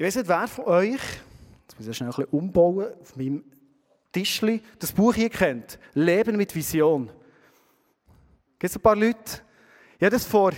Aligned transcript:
Ich 0.00 0.06
weiß 0.06 0.14
nicht, 0.14 0.28
wer 0.28 0.46
von 0.46 0.64
euch, 0.66 0.92
jetzt 0.92 1.76
muss 1.76 1.88
ich 1.88 1.96
schnell 1.96 2.10
ein 2.10 2.14
bisschen 2.14 2.30
umbauen, 2.30 2.86
auf 3.02 3.16
meinem 3.16 3.42
Tischli, 4.12 4.62
das 4.78 4.92
Buch 4.92 5.12
hier 5.12 5.28
kennt. 5.28 5.76
Leben 5.92 6.36
mit 6.36 6.54
Vision. 6.54 7.10
Gibt 8.60 8.70
es 8.70 8.76
ein 8.76 8.80
paar 8.80 8.94
Leute? 8.94 9.42
Ich 9.96 10.04
habe 10.04 10.10
das 10.10 10.24
vor 10.24 10.52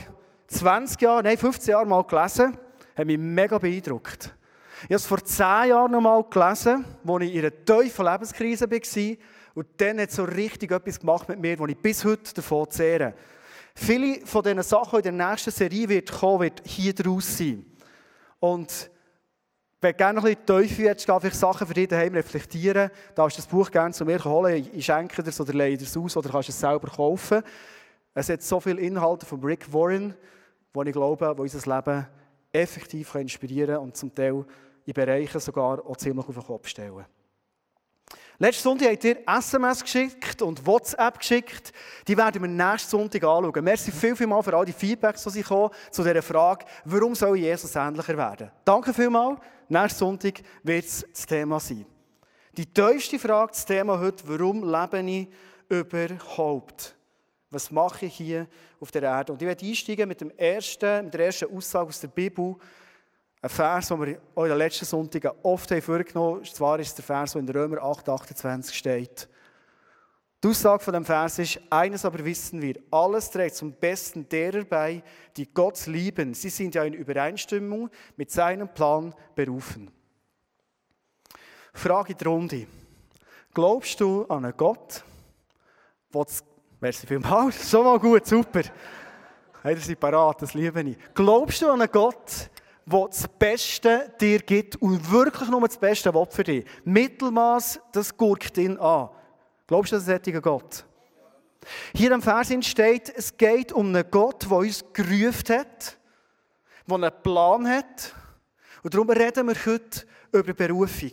20 0.49 1.01
Jahren, 1.01 1.25
nein, 1.25 1.39
15 1.39 1.73
Jahren 1.73 1.89
mal 1.89 2.05
gelesen, 2.05 2.59
hat 2.95 3.07
mich 3.07 3.17
mega 3.17 3.57
beeindruckt. 3.57 4.31
Ich 4.83 4.85
habe 4.85 4.97
es 4.97 5.07
vor 5.07 5.25
10 5.25 5.71
Jahren 5.71 5.93
noch 5.93 6.03
mal 6.03 6.23
gelesen, 6.23 6.85
als 7.07 7.23
ich 7.23 7.35
in 7.35 7.41
einer 7.41 7.65
tiefen 7.65 8.05
Lebenskrise 8.05 8.71
war. 8.71 9.17
Und 9.55 9.67
dann 9.79 10.01
hat 10.01 10.11
so 10.11 10.25
richtig 10.25 10.71
etwas 10.71 11.01
gemacht 11.01 11.31
mit 11.31 11.41
mir, 11.41 11.59
wo 11.59 11.67
ich 11.67 11.79
bis 11.79 12.05
heute 12.05 12.35
davon 12.35 12.71
zehre. 12.71 13.15
Viele 13.75 14.21
von 14.27 14.43
diesen 14.43 14.63
Sachen, 14.63 14.99
in 14.99 15.17
der 15.17 15.31
nächsten 15.31 15.51
Serie 15.51 15.89
wird 15.89 16.13
kommen, 16.13 16.41
wird 16.41 16.61
hier 16.67 16.93
draus 16.93 17.39
sein. 17.39 17.65
Und 18.39 18.91
wenn 19.81 19.93
du 19.93 19.97
gerne 19.97 20.19
ein 20.19 20.25
bisschen 20.25 20.69
tiefer 20.69 20.83
jetzt 20.83 21.07
gehen, 21.07 21.21
vielleicht 21.21 21.37
Sachen 21.37 21.67
für 21.67 21.75
dich 21.75 21.89
daheim 21.89 22.13
reflektieren, 22.15 22.91
darfst 23.15 23.39
du 23.39 23.43
das 23.43 23.51
Buch 23.51 23.71
gerne 23.71 23.95
zu 23.95 24.05
mir 24.05 24.23
holen. 24.23 24.69
Ich 24.73 24.85
schenke 24.85 25.23
dir 25.23 25.31
es 25.31 25.41
oder 25.41 25.55
leihe 25.55 25.77
es 25.77 25.97
aus 25.97 26.17
oder 26.17 26.29
kannst 26.29 26.51
es 26.51 26.61
selber 26.61 26.89
kaufen. 26.89 27.43
Es 28.13 28.29
hat 28.29 28.43
so 28.43 28.61
viele 28.61 28.81
Inhalte 28.81 29.25
von 29.25 29.43
Rick 29.43 29.73
Warren, 29.73 30.15
die 30.75 30.89
ich 30.89 30.93
glaube, 30.93 31.35
die 31.35 31.41
unser 31.41 31.77
Leben 31.77 32.07
effektiv 32.53 33.15
inspirieren 33.15 33.75
können 33.75 33.85
und 33.85 33.97
zum 33.97 34.15
Teil 34.15 34.45
in 34.85 34.93
Bereichen 34.93 35.41
sogar 35.41 35.85
auch 35.87 35.97
ziemlich 35.97 36.29
auf 36.29 36.35
den 36.35 36.45
Kopf 36.45 36.69
stellen. 36.69 37.07
Letzten 38.43 38.63
Sonntag 38.63 38.93
habt 38.93 39.05
ihr 39.05 39.19
SMS 39.27 39.83
geschickt 39.83 40.41
und 40.41 40.65
WhatsApp 40.65 41.19
geschickt. 41.19 41.75
Die 42.09 42.17
werden 42.17 42.41
wir 42.41 42.49
nächsten 42.49 42.89
Sonntag 42.89 43.23
anschauen. 43.23 43.63
Merci 43.63 43.93
viel, 43.93 44.17
viel 44.17 44.27
mal 44.27 44.43
für 44.43 44.57
all 44.57 44.65
die 44.65 44.73
Feedbacks, 44.73 45.23
die 45.25 45.43
kommen 45.43 45.69
zu 45.91 46.03
dieser 46.03 46.23
Frage, 46.23 46.65
warum 46.87 47.15
soll 47.15 47.37
Jesus 47.37 47.77
ähnlicher 47.77 48.17
werden? 48.17 48.51
Danke 48.65 48.95
vielmals. 48.95 49.41
Nächsten 49.69 49.99
Sonntag 49.99 50.41
wird 50.63 50.87
es 50.87 51.07
das 51.13 51.27
Thema 51.27 51.61
sein. 51.61 51.85
Die 52.57 52.65
tiefste 52.65 53.19
Frage, 53.19 53.53
das 53.53 53.67
Thema 53.67 54.01
heute, 54.01 54.25
warum 54.27 54.65
lebe 54.65 55.01
ich 55.03 55.29
überhaupt? 55.69 56.97
Was 57.51 57.71
mache 57.71 58.07
ich 58.07 58.15
hier 58.15 58.47
auf 58.81 58.91
der 58.91 59.03
Erde? 59.03 59.35
Und 59.35 59.43
ich 59.43 59.49
werde 59.49 59.67
einsteigen 59.67 60.09
mit, 60.09 60.23
dem 60.23 60.31
ersten, 60.31 61.05
mit 61.05 61.13
der 61.13 61.27
ersten 61.27 61.55
Aussage 61.55 61.89
aus 61.89 62.01
der 62.01 62.09
Bibel. 62.09 62.57
Ein 63.43 63.49
Vers, 63.49 63.89
den 63.89 64.01
wir 64.01 64.21
auch 64.35 64.45
in 64.45 64.51
den 64.51 64.59
letzten 64.59 64.85
Sonntagen 64.85 65.33
oft 65.43 65.73
vorgenommen 65.83 66.37
haben. 66.37 66.45
Zwar 66.45 66.79
ist 66.79 66.97
der 66.99 67.05
Vers, 67.05 67.33
der 67.33 67.41
in 67.41 67.49
Römer 67.49 67.83
8, 67.83 68.09
28 68.09 68.77
steht. 68.77 69.29
Die 70.43 70.49
Aussage 70.49 70.83
von 70.83 70.95
dem 70.95 71.05
Vers 71.05 71.39
ist, 71.39 71.61
eines 71.69 72.05
aber 72.05 72.25
wissen 72.25 72.63
wir, 72.63 72.77
alles 72.91 73.31
trägt 73.31 73.57
zum 73.57 73.73
Besten 73.73 74.27
derer 74.29 74.65
bei, 74.65 75.03
die 75.37 75.53
Gott 75.53 75.87
lieben. 75.87 76.33
Sie 76.33 76.49
sind 76.49 76.75
ja 76.75 76.85
in 76.85 76.95
Übereinstimmung 76.95 77.91
mit 78.17 78.31
seinem 78.31 78.69
Plan 78.69 79.15
berufen. 79.35 79.91
Frage 81.75 82.13
in 82.13 82.19
die 82.19 82.25
Runde. 82.25 82.67
Glaubst 83.53 84.01
du 84.01 84.25
an 84.25 84.45
einen 84.45 84.57
Gott, 84.57 85.05
der 86.13 86.27
Merci. 86.81 87.07
Schon 87.71 87.85
mal 87.85 87.99
gut, 87.99 88.27
super. 88.27 88.63
Hey, 89.63 89.75
ihr 89.75 89.81
seid 89.81 90.01
parat, 90.01 90.41
das 90.41 90.55
liebe 90.55 90.81
ich. 90.81 90.97
Glaubst 91.13 91.61
du 91.61 91.71
an 91.71 91.83
einen 91.83 91.93
Gott, 91.93 92.49
der 92.91 93.07
das 93.09 93.29
Beste 93.29 94.13
dir 94.21 94.41
gibt 94.41 94.77
und 94.77 95.11
wirklich 95.11 95.49
nur 95.49 95.61
das 95.61 95.79
Beste 95.79 96.13
will 96.13 96.27
für 96.31 96.45
dich? 96.45 96.65
Mittelmaß, 96.85 97.81
das 97.93 98.17
gurkt 98.17 98.57
ihn 98.59 98.77
an. 98.79 99.11
Glaubst 99.67 99.93
du 99.93 99.97
an 99.97 100.03
einen 100.03 100.23
solchen 100.25 100.43
Gott? 100.43 100.85
Hier 101.95 102.13
im 102.13 102.23
Vers 102.23 102.49
steht, 102.63 103.13
es 103.15 103.37
geht 103.37 103.73
um 103.73 103.89
einen 103.89 104.05
Gott, 104.11 104.45
der 104.45 104.53
uns 104.59 104.85
gerufen 104.93 105.59
hat, 105.59 105.99
der 106.87 106.97
einen 106.97 107.23
Plan 107.23 107.69
hat. 107.69 108.15
Und 108.83 108.95
darum 108.95 109.11
reden 109.11 109.47
wir 109.47 109.55
heute 109.67 110.07
über 110.33 110.55
Berufung. 110.55 111.13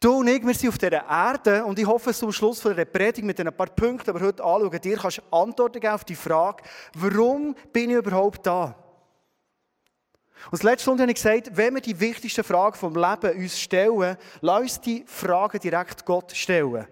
Du 0.00 0.18
und 0.18 0.28
ich, 0.28 0.44
wir 0.44 0.52
sind 0.52 0.68
auf 0.68 0.76
dieser 0.76 1.08
Erde 1.08 1.64
und 1.64 1.78
ich 1.78 1.86
hoffe, 1.86 2.12
zum 2.12 2.30
Schluss 2.30 2.60
von 2.60 2.76
der 2.76 2.84
Predigt 2.84 3.24
mit 3.24 3.40
ein 3.40 3.56
paar 3.56 3.68
Punkten, 3.68 4.12
die 4.12 4.20
wir 4.20 4.26
heute 4.26 4.44
anschauen, 4.44 4.80
dir 4.80 4.98
kannst 4.98 5.22
Antworten 5.30 5.80
geben 5.80 5.94
auf 5.94 6.04
die 6.04 6.14
Frage, 6.14 6.62
warum 6.94 7.54
bin 7.72 7.88
ich 7.88 7.96
überhaupt 7.96 8.46
da? 8.46 8.83
Und 10.46 10.52
das 10.52 10.62
letzte 10.62 10.82
Stunde 10.82 11.02
habe 11.02 11.12
ich 11.12 11.16
gesagt, 11.16 11.56
wenn 11.56 11.74
wir 11.74 11.80
die 11.80 11.98
wichtigsten 11.98 12.44
Fragen 12.44 12.76
vom 12.76 12.94
Leben 12.94 13.38
uns 13.38 13.58
stellen, 13.58 14.16
lass 14.40 14.60
uns 14.60 14.80
die 14.80 15.04
Fragen 15.06 15.58
direkt 15.58 16.04
Gott 16.04 16.32
stellen. 16.32 16.86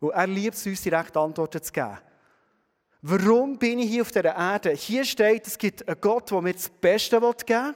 Weil 0.00 0.10
er 0.10 0.26
liebt 0.26 0.56
es, 0.56 0.66
uns 0.66 0.82
direkt 0.82 1.16
Antworten 1.16 1.62
zu 1.62 1.72
geben. 1.72 1.98
Warum 3.02 3.58
bin 3.58 3.78
ich 3.78 3.90
hier 3.90 4.02
auf 4.02 4.10
dieser 4.10 4.36
Erde? 4.36 4.70
Hier 4.72 5.04
steht, 5.04 5.46
es 5.46 5.56
gibt 5.56 5.86
einen 5.88 6.00
Gott, 6.00 6.30
der 6.30 6.42
mir 6.42 6.52
das 6.52 6.68
Beste 6.68 7.18
geben 7.18 7.34
will. 7.46 7.74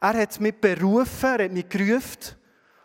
Er 0.00 0.14
hat 0.14 0.40
mich 0.40 0.54
berufen, 0.54 1.38
er 1.38 1.44
hat 1.44 1.52
mich 1.52 1.68
gerufen. 1.68 2.36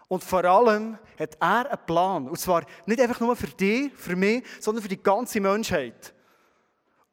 Und 0.09 0.23
vor 0.23 0.43
allem 0.43 0.97
hat 1.19 1.37
er 1.39 1.71
einen 1.71 1.85
Plan. 1.85 2.29
Und 2.29 2.39
zwar 2.39 2.63
nicht 2.85 3.01
einfach 3.01 3.19
nur 3.19 3.35
für 3.35 3.47
dich, 3.47 3.93
für 3.93 4.15
mich, 4.15 4.43
sondern 4.59 4.81
für 4.81 4.89
die 4.89 5.01
ganze 5.01 5.39
Menschheit. 5.39 6.13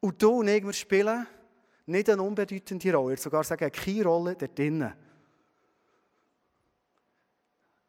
Und 0.01 0.21
du 0.23 0.41
und 0.41 0.49
ich, 0.49 0.65
wir 0.65 0.73
spielen 0.73 1.27
nicht 1.87 2.09
eine 2.09 2.23
unbedeutende 2.23 2.95
Rolle, 2.95 3.17
sogar 3.17 3.45
sagen, 3.45 3.71
keine 3.71 4.05
Rolle 4.05 4.37
da 4.37 4.47
drinnen. 4.47 4.93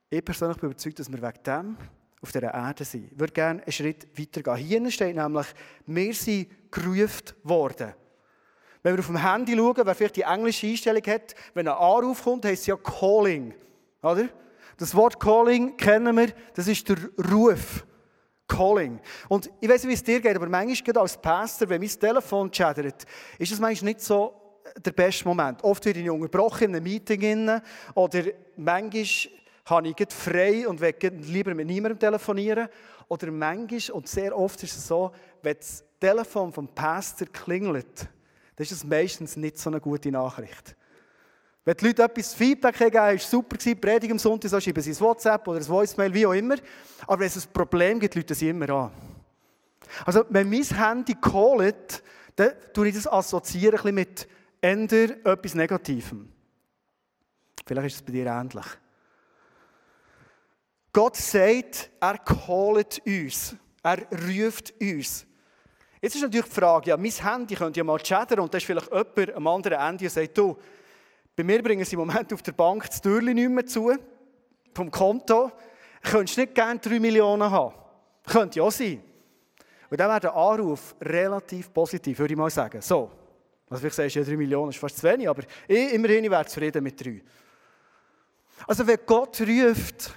Ich 0.09 0.23
persönlich 0.23 0.57
bin 0.57 0.69
überzeugt, 0.69 0.99
dass 0.99 1.11
wir 1.11 1.21
wegen 1.21 1.43
dem 1.43 1.77
auf 2.21 2.31
dieser 2.31 2.53
Erde 2.53 2.85
sind. 2.85 3.11
Ich 3.11 3.19
würde 3.19 3.33
gerne 3.33 3.61
einen 3.61 3.71
Schritt 3.71 4.07
weiter 4.17 4.41
gehen. 4.41 4.55
Hier 4.55 4.91
steht 4.91 5.15
nämlich, 5.15 5.47
wir 5.85 6.13
sind 6.13 6.71
gerufen 6.71 7.33
worden. 7.43 7.93
Wenn 8.81 8.93
wir 8.93 8.99
auf 8.99 9.07
dem 9.07 9.17
Handy 9.17 9.55
schauen, 9.55 9.81
wer 9.83 9.95
vielleicht 9.95 10.15
die 10.15 10.21
englische 10.21 10.67
Einstellung 10.67 11.03
hat, 11.07 11.35
wenn 11.53 11.67
ein 11.67 11.73
Anruf 11.73 12.23
kommt, 12.23 12.45
heisst 12.45 12.61
es 12.61 12.67
ja 12.67 12.75
Calling. 12.75 13.53
Oder? 14.01 14.29
Das 14.77 14.93
Wort 14.93 15.19
Calling 15.19 15.75
kennen 15.77 16.15
wir, 16.15 16.27
das 16.53 16.67
ist 16.67 16.87
der 16.87 16.97
Ruf. 17.31 17.85
Calling. 18.47 18.99
Und 19.27 19.49
ich 19.59 19.69
weiß 19.69 19.83
nicht, 19.83 19.89
wie 19.89 19.93
es 19.95 20.03
dir 20.03 20.21
geht, 20.21 20.35
aber 20.35 20.47
manchmal 20.47 20.97
als 20.97 21.17
Pastor, 21.17 21.69
wenn 21.69 21.81
mein 21.81 21.89
Telefon 21.89 22.51
chattert, 22.51 23.05
ist 23.37 23.51
das 23.51 23.59
manchmal 23.59 23.91
nicht 23.91 24.01
so 24.01 24.33
der 24.83 24.91
beste 24.91 25.27
Moment. 25.27 25.63
Oft 25.63 25.85
werde 25.85 25.99
ich 25.99 26.09
unterbrochen 26.09 26.65
in 26.65 26.75
einem 26.75 26.83
Meeting 26.83 27.61
oder 27.93 28.23
manchmal 28.57 29.05
habe 29.65 29.87
ich 29.87 30.13
frei 30.13 30.67
und 30.67 30.79
will 30.79 30.95
lieber 31.21 31.55
mit 31.55 31.67
niemandem 31.67 31.99
telefonieren. 31.99 32.67
Oder 33.07 33.31
manchmal, 33.31 33.95
und 33.95 34.07
sehr 34.07 34.37
oft 34.37 34.61
ist 34.63 34.77
es 34.77 34.87
so, 34.87 35.11
wenn 35.41 35.57
das 35.57 35.83
Telefon 35.99 36.51
vom 36.51 36.67
Pastor 36.67 37.27
klingelt, 37.27 38.07
dann 38.55 38.63
ist 38.63 38.71
das 38.71 38.83
meistens 38.83 39.35
nicht 39.35 39.57
so 39.57 39.69
eine 39.69 39.81
gute 39.81 40.11
Nachricht. 40.11 40.75
Wenn 41.65 41.75
die 41.77 41.87
Leute 41.87 42.03
etwas 42.03 42.35
Feedback 42.35 42.77
geben, 42.77 43.15
es 43.15 43.29
super, 43.29 43.57
Predigt 43.57 44.11
am 44.11 44.19
Sonntag, 44.19 44.51
so 44.51 44.59
schreiben 44.59 44.83
sie 44.83 44.91
ein 44.91 44.99
WhatsApp 44.99 45.47
oder 45.47 45.59
ein 45.59 45.67
Voicemail, 45.67 46.13
wie 46.13 46.25
auch 46.27 46.33
immer. 46.33 46.57
Aber 47.07 47.19
wenn 47.19 47.27
es 47.27 47.37
ein 47.37 47.51
Problem 47.51 47.99
gibt, 47.99 48.13
Leute 48.13 48.35
sie 48.35 48.49
immer 48.49 48.69
an. 48.69 48.91
Also, 50.05 50.25
wenn 50.29 50.47
mein 50.47 50.63
Handy 50.63 51.15
callt, 51.15 52.03
dann 52.35 52.51
tue 52.71 52.89
ich 52.89 52.95
das 52.95 53.07
assoziieren 53.07 53.95
mit 53.95 54.27
änder 54.61 55.25
etwas 55.25 55.55
Negativem. 55.55 56.31
Vielleicht 57.65 57.87
ist 57.87 57.95
es 57.95 58.01
bei 58.03 58.11
dir 58.11 58.27
ähnlich. 58.27 58.65
Gott 60.93 61.15
sagt, 61.15 61.89
er 61.99 62.17
callt 62.19 63.01
uns. 63.05 63.55
Er 63.81 63.97
ruft 64.11 64.73
uns. 64.79 65.25
Jetzt 65.99 66.15
ist 66.15 66.21
natürlich 66.21 66.45
die 66.45 66.51
Frage, 66.51 66.91
ja, 66.91 66.97
mein 66.97 67.11
Handy 67.11 67.55
könnte 67.55 67.79
ja 67.79 67.83
mal 67.83 67.97
chattern 67.97 68.41
und 68.41 68.53
da 68.53 68.59
ist 68.59 68.65
vielleicht 68.65 68.91
jemand 68.91 69.35
am 69.35 69.47
anderen 69.47 69.79
Ende 69.79 70.05
und 70.05 70.11
sagt, 70.11 70.37
du, 70.37 70.55
bei 71.35 71.43
mir 71.43 71.61
bringen 71.61 71.83
sie 71.83 71.95
im 71.95 71.99
Moment 71.99 72.31
auf 72.33 72.41
der 72.41 72.53
Bank 72.53 72.85
das 72.87 73.01
Türchen 73.01 73.33
nicht 73.33 73.49
mehr 73.49 73.65
zu, 73.65 73.93
vom 74.73 74.89
Konto. 74.89 75.51
Könntest 76.01 76.37
nicht 76.37 76.55
gerne 76.55 76.79
3 76.79 76.99
Millionen 76.99 77.49
haben? 77.49 77.73
Könnte 78.25 78.59
ja 78.59 78.71
sein. 78.71 79.03
Und 79.89 79.99
dann 79.99 80.09
wäre 80.09 80.19
der 80.19 80.35
Anruf 80.35 80.95
relativ 81.01 81.73
positiv, 81.73 82.19
würde 82.19 82.33
ich 82.33 82.37
mal 82.37 82.49
sagen. 82.49 82.81
So. 82.81 83.11
Also 83.69 83.81
vielleicht 83.81 83.95
sagst 83.95 84.15
du, 84.15 84.19
ja, 84.19 84.25
3 84.25 84.37
Millionen 84.37 84.69
ist 84.69 84.79
fast 84.79 84.97
zu 84.97 85.03
wenig, 85.03 85.27
aber 85.27 85.43
ich, 85.67 85.93
immerhin 85.93 86.29
wäre 86.29 86.45
zufrieden 86.45 86.83
mit 86.83 87.03
3. 87.03 87.21
Also 88.67 88.87
wenn 88.87 88.99
Gott 89.05 89.41
ruft, 89.41 90.13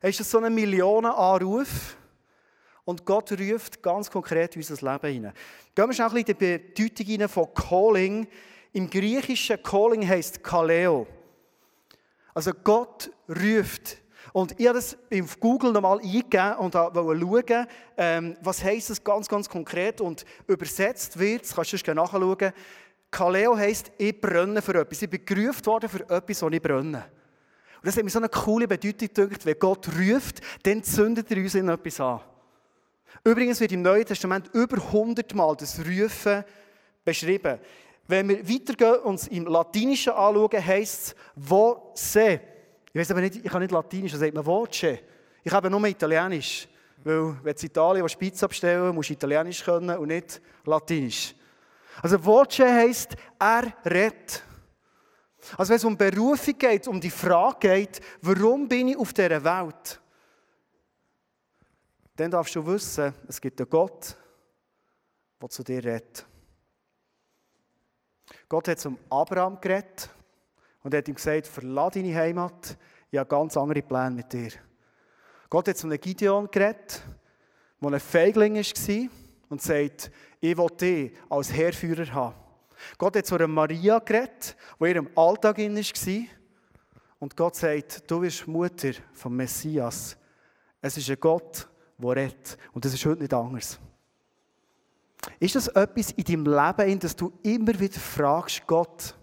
ist 0.00 0.20
das 0.20 0.30
so 0.30 0.38
ein 0.38 0.54
Millionenanruf 0.54 1.96
und 2.84 3.04
Gott 3.04 3.32
ruft 3.32 3.82
ganz 3.82 4.10
konkret 4.10 4.54
in 4.56 4.62
unser 4.62 4.92
Leben 4.92 5.12
hinein. 5.12 5.32
Gehen 5.74 5.86
wir 5.88 5.92
schnell 5.92 6.16
in 6.16 6.24
die 6.24 6.34
Bedeutung 6.34 7.28
von 7.28 7.54
Calling 7.54 8.28
im 8.72 8.88
Griechischen 8.90 9.62
Calling 9.62 10.06
heißt 10.06 10.42
Kaleo. 10.42 11.06
Also 12.34 12.52
Gott 12.52 13.10
ruft. 13.28 13.98
Und 14.32 14.58
ich 14.60 14.66
habe 14.66 14.78
das 14.78 14.98
auf 15.14 15.40
Google 15.40 15.72
nochmal 15.72 15.98
eingegeben 15.98 16.56
und 16.58 16.74
wollte 16.74 17.20
schauen, 17.20 17.66
ähm, 17.96 18.36
was 18.42 18.62
heisst 18.62 18.90
das 18.90 19.02
ganz, 19.02 19.28
ganz 19.28 19.48
konkret 19.48 20.00
und 20.02 20.26
übersetzt 20.46 21.18
wird, 21.18 21.42
das 21.42 21.54
kannst 21.54 21.72
du 21.72 21.78
gerne 21.78 22.02
nachschauen. 22.02 22.52
Kaleo 23.10 23.56
heisst, 23.56 23.90
ich 23.96 24.20
brenne 24.20 24.60
für 24.60 24.74
etwas. 24.74 25.00
Ich 25.00 25.08
bin 25.08 25.24
gerufen 25.24 25.64
worden 25.64 25.88
für 25.88 26.10
etwas, 26.10 26.42
wo 26.42 26.48
ich 26.50 26.60
brenne. 26.60 27.04
Und 27.76 27.86
das 27.86 27.96
hat 27.96 28.04
mir 28.04 28.10
so 28.10 28.18
eine 28.18 28.28
coole 28.28 28.68
Bedeutung 28.68 29.08
gedacht, 29.08 29.46
wenn 29.46 29.58
Gott 29.58 29.88
ruft, 29.98 30.40
dann 30.64 30.82
zündet 30.82 31.30
er 31.30 31.38
uns 31.38 31.54
in 31.54 31.68
etwas 31.68 32.00
an. 32.00 32.20
Übrigens 33.24 33.60
wird 33.60 33.72
im 33.72 33.82
Neuen 33.82 34.04
Testament 34.04 34.50
über 34.52 34.76
100 34.76 35.34
Mal 35.34 35.56
das 35.56 35.78
Rufen 35.78 36.44
beschrieben. 37.04 37.58
Wenn 38.08 38.28
wir 38.28 38.48
weitergehen 38.48 38.94
und 39.00 39.04
uns 39.04 39.28
im 39.28 39.46
Latinischen 39.46 40.12
anschauen, 40.12 40.64
heisst 40.64 41.08
es 41.08 41.16
«voce». 41.34 42.16
Ich 42.16 43.00
weiß 43.00 43.10
aber 43.10 43.20
nicht, 43.20 43.36
ich 43.36 43.50
kann 43.50 43.60
nicht 43.60 43.72
Latinisch, 43.72 44.12
was 44.12 44.20
sagt 44.20 44.34
man 44.34 44.46
«voce». 44.46 44.98
Ich 45.42 45.52
habe 45.52 45.70
nur 45.70 45.84
Italienisch. 45.86 46.68
Weil, 47.04 47.36
wenn 47.42 47.54
du 47.54 47.60
in 47.60 47.66
Italien 47.66 48.06
Pizza 48.18 48.48
bestellen 48.48 48.94
musst 48.94 49.10
du 49.10 49.14
Italienisch 49.14 49.64
können 49.64 49.96
und 49.96 50.08
nicht 50.08 50.40
Latinisch. 50.64 51.34
Also 52.02 52.24
«voce» 52.24 52.60
heisst 52.60 53.16
«er 53.38 53.72
redet». 53.84 54.42
Also 55.56 55.70
wenn 55.70 55.76
es 55.76 55.84
um 55.84 55.96
Berufung 55.96 56.58
geht, 56.58 56.88
um 56.88 57.00
die 57.00 57.10
Frage 57.10 57.68
geht, 57.68 58.00
warum 58.22 58.66
bin 58.66 58.88
ich 58.88 58.96
auf 58.96 59.12
dieser 59.12 59.42
Welt, 59.44 60.00
dann 62.16 62.30
darfst 62.30 62.54
du 62.56 62.66
wissen, 62.66 63.14
es 63.28 63.40
gibt 63.40 63.60
einen 63.60 63.70
Gott, 63.70 64.16
der 65.40 65.48
zu 65.48 65.62
dir 65.62 65.84
redet. 65.84 66.26
Gott 68.48 68.68
hat 68.68 68.78
zum 68.78 68.98
Abraham 69.10 69.60
geredet 69.60 70.08
und 70.82 70.94
hat 70.94 71.08
ihm 71.08 71.14
gesagt, 71.16 71.46
verlasse 71.48 71.98
deine 71.98 72.14
Heimat, 72.14 72.76
ich 73.10 73.18
habe 73.18 73.28
ganz 73.28 73.56
andere 73.56 73.82
Pläne 73.82 74.10
mit 74.10 74.32
dir. 74.32 74.50
Gott 75.50 75.68
hat 75.68 75.76
zum 75.76 75.90
Gideon 75.90 76.48
geredet, 76.50 77.02
der 77.80 77.92
ein 77.92 78.00
Feigling 78.00 78.56
war 78.56 79.10
und 79.48 79.62
sagt, 79.62 80.10
ich 80.40 80.56
will 80.56 80.68
dich 80.80 81.12
als 81.28 81.52
Heerführer 81.52 82.12
haben. 82.12 82.34
Gott 82.98 83.16
hat 83.16 83.26
zu 83.26 83.36
einer 83.36 83.46
Maria 83.46 83.98
geredet, 83.98 84.56
die 84.78 84.84
in 84.84 84.90
ihrem 84.90 85.10
Alltag 85.16 85.58
war. 85.58 86.24
Und 87.18 87.36
Gott 87.36 87.56
sagt, 87.56 88.08
du 88.10 88.20
bist 88.20 88.46
Mutter 88.46 88.92
vom 89.12 89.34
Messias. 89.34 90.16
Es 90.80 90.96
ist 90.96 91.08
ein 91.10 91.18
Gott, 91.18 91.68
der 91.98 92.16
redet. 92.16 92.58
Und 92.72 92.84
das 92.84 92.92
ist 92.92 93.04
heute 93.06 93.22
nicht 93.22 93.34
anders. 93.34 93.80
Ist 95.40 95.54
das 95.54 95.68
etwas 95.68 96.12
in 96.12 96.24
deinem 96.24 96.46
Leben, 96.46 97.00
dass 97.00 97.16
du 97.16 97.32
immer 97.42 97.78
wieder 97.78 97.98
fragst, 97.98 98.66
Gott, 98.66 99.14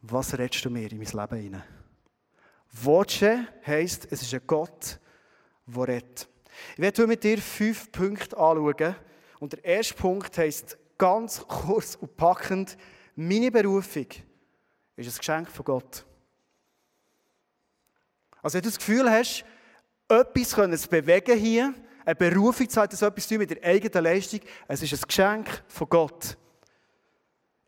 was 0.00 0.36
redest 0.36 0.64
du 0.64 0.70
mir 0.70 0.90
in 0.90 0.98
mein 0.98 1.06
Leben 1.06 1.42
hinein? 1.42 1.62
Voce 2.68 3.24
heisst, 3.66 4.10
es 4.10 4.22
ist 4.22 4.34
ein 4.34 4.40
Gott, 4.46 4.98
der 5.66 5.88
redet. 5.88 6.28
Ich 6.72 6.78
werde 6.78 7.06
mit 7.06 7.22
dir 7.22 7.38
fünf 7.38 7.90
Punkte 7.92 8.36
anschauen. 8.36 8.96
Und 9.40 9.52
der 9.52 9.64
erste 9.64 9.94
Punkt 9.94 10.36
heisst 10.38 10.78
ganz 10.96 11.44
kurz 11.48 11.96
und 11.96 12.16
packend, 12.16 12.76
meine 13.14 13.50
Berufung 13.50 14.06
ist 14.96 15.08
ein 15.08 15.18
Geschenk 15.18 15.50
von 15.50 15.64
Gott. 15.64 16.04
Also 18.42 18.54
wenn 18.54 18.62
du 18.62 18.68
das 18.68 18.78
Gefühl 18.78 19.10
hast, 19.10 19.44
etwas 20.08 20.80
zu 20.82 20.88
bewegen 20.88 21.38
hier, 21.38 21.74
eine 22.04 22.14
Berufung 22.14 22.68
zu 22.68 22.80
haben, 22.80 22.90
das 22.90 23.02
etwas 23.02 23.24
zu 23.24 23.34
tun 23.34 23.38
mit 23.38 23.50
der 23.50 23.64
eigenen 23.64 24.04
Leistung, 24.04 24.40
es 24.68 24.82
ist 24.82 24.92
ein 24.92 25.06
Geschenk 25.06 25.62
von 25.68 25.88
Gott. 25.88 26.36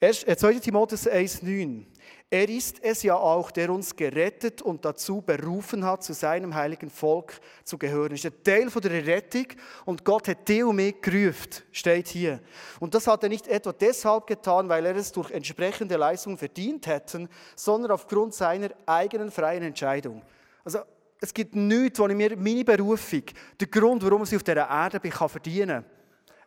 2. 0.00 0.54
Timotheus 0.60 1.08
1,9. 1.08 1.86
Er 2.28 2.48
ist 2.48 2.82
es 2.82 3.02
ja 3.04 3.14
auch, 3.14 3.50
der 3.50 3.70
uns 3.70 3.94
gerettet 3.94 4.60
und 4.60 4.84
dazu 4.84 5.22
berufen 5.22 5.84
hat, 5.84 6.02
zu 6.02 6.12
seinem 6.12 6.54
heiligen 6.54 6.90
Volk 6.90 7.40
zu 7.62 7.78
gehören. 7.78 8.10
Das 8.10 8.25
ist 8.25 8.26
ein 8.26 8.42
Teil 8.42 8.70
von 8.70 8.82
der 8.82 9.06
Rettung 9.06 9.46
und 9.84 10.04
Gott 10.04 10.28
hat 10.28 10.48
dich 10.48 10.64
und 10.64 10.76
mich 10.76 11.00
gerufen, 11.00 11.62
steht 11.70 12.08
hier. 12.08 12.40
Und 12.80 12.94
das 12.94 13.06
hat 13.06 13.22
er 13.22 13.28
nicht 13.28 13.46
etwa 13.46 13.72
deshalb 13.72 14.26
getan, 14.26 14.69
weil 14.69 14.84
er 14.84 14.96
es 14.96 15.12
durch 15.12 15.30
entsprechende 15.30 15.96
Leistungen 15.96 16.37
verdient 16.37 16.87
hätten, 16.87 17.28
sondern 17.54 17.92
aufgrund 17.92 18.34
seiner 18.34 18.70
eigenen 18.84 19.30
freien 19.30 19.62
Entscheidung. 19.62 20.22
Also 20.64 20.80
es 21.25 21.32
gibt 21.32 21.56
nichts, 21.56 21.99
wo 21.99 22.06
ich 22.06 22.15
mir 22.15 22.37
meine 22.37 22.65
Berufung, 22.65 23.23
der 23.59 23.67
Grund, 23.67 24.03
warum 24.03 24.23
ich 24.25 24.37
auf 24.37 24.43
dieser 24.43 24.69
Erde 24.69 25.00
bin, 25.00 25.11
verdienen 25.11 25.82
kann. 25.82 25.85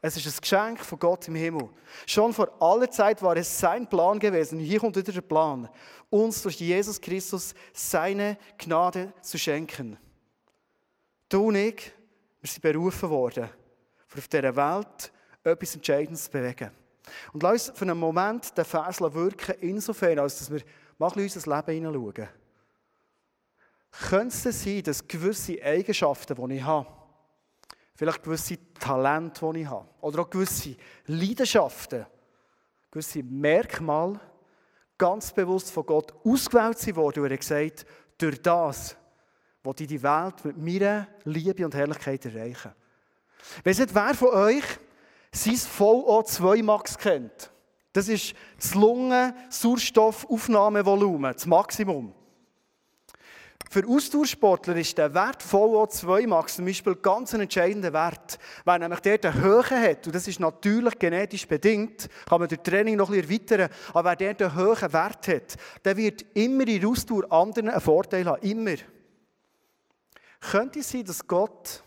Es 0.01 0.15
ist 0.15 0.27
ein 0.27 0.41
Geschenk 0.41 0.79
von 0.79 0.99
Gott 0.99 1.27
im 1.27 1.35
Himmel. 1.35 1.69
Schon 2.05 2.31
vor 2.31 2.51
aller 2.61 2.89
Zeit 2.91 3.21
war 3.23 3.35
es 3.35 3.59
sein 3.59 3.89
Plan 3.89 4.19
gewesen. 4.19 4.59
Hier 4.59 4.79
kommt 4.79 4.95
wieder 4.95 5.11
der 5.11 5.21
Plan, 5.21 5.67
uns 6.11 6.43
durch 6.43 6.59
Jesus 6.59 7.01
Christus 7.01 7.55
seine 7.73 8.37
Gnade 8.59 9.11
zu 9.21 9.39
schenken. 9.39 9.97
Du 11.27 11.47
und 11.47 11.55
ich, 11.55 11.91
wir 12.39 12.49
sind 12.49 12.61
berufen 12.61 13.09
worden, 13.09 13.49
auf 14.15 14.27
dieser 14.27 14.55
Welt 14.55 15.11
etwas 15.43 15.73
Entscheidendes 15.73 16.25
zu 16.25 16.31
bewegen. 16.31 16.69
Und 17.33 17.41
lass 17.41 17.69
uns 17.69 17.79
für 17.79 17.85
einen 17.85 17.97
Moment 17.97 18.55
den 18.55 18.65
Vers 18.65 19.01
wirken, 19.01 19.55
insofern, 19.61 20.19
als 20.19 20.37
dass 20.37 20.51
wir 20.51 20.61
mal 20.99 21.11
in 21.15 21.23
unser 21.23 21.55
Leben 21.55 21.71
hineinschauen. 21.73 22.29
Könnte 23.99 24.49
es 24.49 24.63
sein, 24.63 24.83
dass 24.83 25.07
gewisse 25.07 25.61
Eigenschaften, 25.63 26.35
die 26.35 26.57
ich 26.57 26.63
habe, 26.63 26.87
vielleicht 27.95 28.21
gewisse 28.23 28.57
Talente, 28.75 29.51
die 29.53 29.61
ich 29.61 29.67
habe, 29.67 29.87
oder 30.01 30.21
auch 30.21 30.29
gewisse 30.29 30.75
Leidenschaften, 31.07 32.05
gewisse 32.91 33.23
Merkmale, 33.23 34.19
ganz 34.97 35.31
bewusst 35.31 35.71
von 35.71 35.85
Gott 35.85 36.13
ausgewählt 36.23 36.95
worden 36.95 37.23
und 37.23 37.29
er 37.29 37.33
hat 37.33 37.39
gesagt, 37.39 37.85
durch 38.17 38.41
das 38.41 38.95
will 39.63 39.75
ich 39.79 39.87
die 39.87 40.01
Welt 40.01 40.45
mit 40.45 40.57
meiner 40.57 41.07
Liebe 41.23 41.65
und 41.65 41.75
Herrlichkeit 41.75 42.25
erreichen. 42.25 42.73
Weißt 43.63 43.79
nicht, 43.79 43.95
wer 43.95 44.13
von 44.13 44.29
euch 44.29 44.63
sein 45.31 45.55
VO2 45.55 46.63
Max 46.63 46.97
kennt? 46.97 47.51
Das 47.93 48.07
ist 48.07 48.33
das 48.57 48.73
Lungen-Sauerstoffaufnahmevolumen, 48.75 51.33
das 51.33 51.45
Maximum. 51.45 52.13
Für 53.69 53.85
Austauschsportler 53.87 54.77
ist 54.77 54.97
der 54.97 55.13
Wert 55.13 55.43
VO2 55.43 56.27
Max 56.27 56.55
zum 56.55 56.65
Beispiel 56.65 56.95
ganz 56.95 57.33
ein 57.33 57.41
entscheidender 57.41 57.91
Wert. 57.91 58.39
Weil 58.63 58.79
nämlich 58.79 59.01
der 59.01 59.19
eine 59.23 59.33
Höhe 59.33 59.63
hat, 59.63 60.07
und 60.07 60.15
das 60.15 60.27
ist 60.27 60.39
natürlich 60.39 60.97
genetisch 60.97 61.47
bedingt, 61.47 62.07
kann 62.27 62.39
man 62.39 62.47
durch 62.47 62.61
Training 62.61 62.95
noch 62.95 63.09
bisschen 63.09 63.59
erweitern, 63.59 63.69
aber 63.93 64.09
wer 64.09 64.15
der 64.15 64.47
einen 64.47 64.55
hohen 64.55 64.93
Wert 64.93 65.27
hat, 65.27 65.57
der 65.83 65.97
wird 65.97 66.25
immer 66.33 66.67
in 66.67 66.79
der 66.81 66.89
Ausdauer 66.89 67.31
anderen 67.31 67.69
einen 67.69 67.81
Vorteil 67.81 68.25
haben. 68.25 68.41
Immer. 68.41 68.75
Könnte 70.39 70.79
es 70.79 70.89
sein, 70.89 71.03
dass 71.03 71.27
Gott 71.27 71.83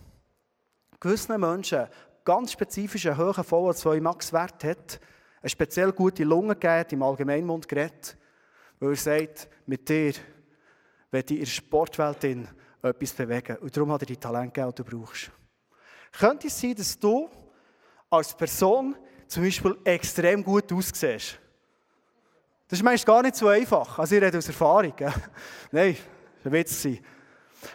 gewissen 0.99 1.41
Menschen 1.41 1.87
ganz 2.25 2.53
spezifisch 2.53 3.07
einen 3.07 3.17
hohen 3.17 3.45
VO2 3.45 4.01
Max 4.01 4.33
Wert 4.33 4.65
hat, 4.65 5.01
eine 5.41 5.49
speziell 5.49 5.93
gute 5.93 6.25
Lunge 6.25 6.55
gegeben, 6.55 6.91
im 6.91 7.03
Allgemeinmund 7.03 7.67
geredet, 7.67 8.19
weil 8.79 8.91
er 8.91 8.97
sagt, 8.97 9.49
mit 9.67 9.89
dir 9.89 10.13
wenn 11.11 11.25
in 11.25 11.39
der 11.39 11.47
Sportwelt 11.47 12.25
etwas 12.83 13.13
bewegen. 13.13 13.57
Und 13.57 13.77
darum 13.77 13.93
hat 13.93 14.03
er 14.03 14.07
die 14.07 14.17
Talente 14.17 14.73
du 14.75 14.85
brauchst. 14.85 15.31
Könnte 16.13 16.49
es 16.49 16.61
sein, 16.61 16.75
dass 16.75 16.99
du 16.99 17.29
als 18.09 18.37
Person 18.37 18.97
zum 19.27 19.45
Beispiel 19.45 19.77
extrem 19.85 20.43
gut 20.43 20.73
aussiehst? 20.73 21.39
Das 22.69 22.79
ist 22.79 22.85
meist 22.85 23.05
gar 23.05 23.23
nicht 23.23 23.37
so 23.37 23.49
einfach. 23.49 23.99
Also 23.99 24.15
ich 24.15 24.23
rede 24.23 24.39
aus 24.39 24.47
Erfahrung. 24.47 24.95
Nein, 25.73 25.97
das 26.43 26.53
wird 26.53 26.69
es 26.69 26.83
sein. 26.83 26.99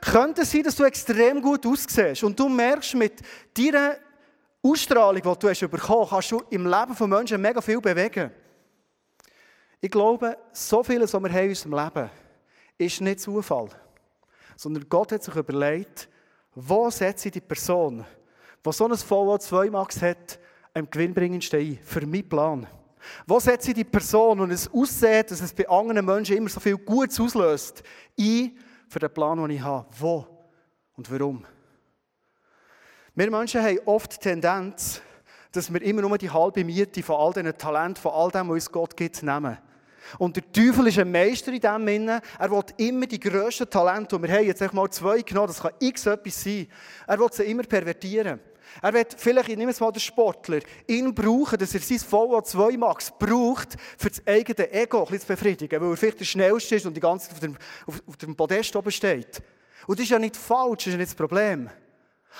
Könnte 0.01 0.41
es 0.41 0.51
sein, 0.51 0.63
dass 0.63 0.75
du 0.75 0.83
extrem 0.83 1.41
gut 1.41 1.65
aussiehst 1.65 2.24
und 2.24 2.39
du 2.39 2.50
merkst 2.50 2.95
mit 2.95 3.21
deiner 3.53 3.98
Ausstrahlung, 4.63 5.21
die 5.21 5.39
du 5.39 5.50
hast 5.50 5.59
bekommen, 5.59 6.07
kannst 6.09 6.31
du 6.31 6.41
im 6.50 6.65
Leben 6.65 6.95
von 6.95 7.09
Menschen 7.09 7.39
mega 7.39 7.62
viel 7.62 7.79
bewegen. 7.79 8.31
Ich 9.79 9.91
glaube, 9.91 10.36
so 10.51 10.81
vieles, 10.81 11.13
was 11.13 11.21
wir 11.21 11.29
haben 11.29 11.43
in 11.43 11.50
unserem 11.50 11.74
Leben 11.74 12.09
ist 12.77 13.01
nicht 13.01 13.20
Zufall, 13.20 13.70
sondern 14.55 14.88
Gott 14.89 15.12
hat 15.12 15.24
sich 15.24 15.36
überlegt, 15.36 16.10
wo 16.53 16.89
setze 16.89 17.27
ich 17.27 17.34
die 17.34 17.41
Person, 17.41 18.05
die 18.65 18.72
so 18.72 18.86
ein 18.86 18.94
VO2 18.94 19.72
Max 19.72 20.01
hat, 20.01 20.39
am 20.74 20.89
gewinnbringendsten 20.89 21.60
ein, 21.60 21.79
für 21.84 22.05
meinen 22.05 22.27
Plan. 22.27 22.67
Wo 23.27 23.39
setze 23.39 23.70
ich 23.70 23.75
die 23.75 23.84
Person, 23.84 24.39
und 24.39 24.51
es 24.51 24.72
aussieht, 24.72 25.32
dass 25.32 25.41
es 25.41 25.53
bei 25.53 25.67
anderen 25.70 26.05
Menschen 26.05 26.38
immer 26.38 26.50
so 26.50 26.60
viel 26.60 26.77
Gutes 26.77 27.20
auslöst, 27.20 27.84
ein 28.20 28.58
für 28.89 29.00
den 29.00 29.13
Plan, 29.13 29.38
den 29.38 29.51
ich 29.51 29.62
habe? 29.62 29.88
Wo 30.00 30.25
und 30.96 31.12
warum? 31.12 31.46
Wir 33.13 33.32
Menschen 33.32 33.62
haben 33.62 33.79
oft 33.86 34.13
die 34.13 34.29
Tendenz, 34.29 35.01
dass 35.51 35.72
wir 35.72 35.82
immer 35.82 36.01
nur 36.01 36.17
die 36.17 36.29
halbe 36.29 36.63
Miete 36.65 37.01
von 37.01 37.15
all 37.15 37.32
diesen 37.32 37.58
Talenten, 37.58 38.01
von 38.01 38.12
all 38.12 38.29
dem, 38.29 38.50
was 38.50 38.55
uns 38.55 38.72
Gott 38.72 38.98
gibt, 38.98 39.24
nehmen. 39.24 39.58
Und 40.17 40.35
der 40.35 40.51
Teufel 40.51 40.88
ist 40.88 41.00
ein 41.00 41.12
Meister 41.12 41.51
in 41.51 41.59
dem 41.59 41.88
Sinne. 41.88 42.21
Er 42.39 42.51
will 42.51 42.63
immer 42.77 43.05
die 43.05 43.19
grössten 43.19 43.69
Talente, 43.69 44.17
die 44.17 44.24
wir 44.24 44.35
haben, 44.35 44.45
jetzt 44.45 44.74
mal 44.74 44.89
zwei 44.89 45.21
genommen, 45.21 45.47
das 45.47 45.62
kann 45.62 45.74
x 45.79 46.05
etwas 46.05 46.43
sein. 46.43 46.67
Er 47.07 47.19
will 47.19 47.29
sie 47.31 47.43
immer 47.43 47.63
pervertieren. 47.63 48.39
Er 48.81 48.93
wird 48.93 49.15
vielleicht, 49.17 49.50
ich 49.50 49.57
nehme 49.57 49.71
es 49.71 49.79
mal 49.79 49.91
den 49.91 50.00
Sportler, 50.00 50.59
ihn 50.88 51.13
brauchen, 51.13 51.57
dass 51.57 51.74
er 51.74 51.79
sein 51.79 51.97
VO2 51.97 52.77
Max 52.77 53.12
braucht, 53.17 53.77
für 53.97 54.09
das 54.09 54.25
eigene 54.25 54.71
Ego 54.71 55.07
ein 55.09 55.19
zu 55.19 55.27
befriedigen, 55.27 55.79
weil 55.81 55.91
er 55.91 55.97
vielleicht 55.97 56.19
der 56.19 56.25
Schnellste 56.25 56.75
ist 56.75 56.85
und 56.85 56.95
die 56.95 57.01
ganze 57.01 57.27
Zeit 57.27 57.35
auf 57.35 57.39
dem, 57.39 57.57
auf, 57.85 58.03
auf 58.07 58.17
dem 58.17 58.35
Podest 58.35 58.75
oben 58.75 58.91
steht. 58.91 59.41
Und 59.88 60.00
das 60.00 60.05
ist 60.05 60.09
ja 60.09 60.19
nicht 60.19 60.35
falsch, 60.35 60.83
das 60.83 60.88
ist 60.88 60.93
ja 60.93 60.97
nicht 60.97 61.12
das 61.12 61.15
Problem. 61.15 61.69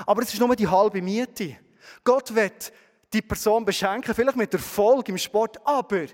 Aber 0.06 0.22
es 0.24 0.34
ist 0.34 0.40
nur 0.40 0.56
die 0.56 0.68
halbe 0.68 1.02
Miete. 1.02 1.58
Gott 2.04 2.34
wird 2.34 2.74
die 3.14 3.22
Person 3.22 3.64
beschenken, 3.64 4.14
vielleicht 4.14 4.38
mit 4.38 4.54
Erfolg 4.54 5.08
im 5.08 5.18
Sport, 5.18 5.58
aber 5.66 6.06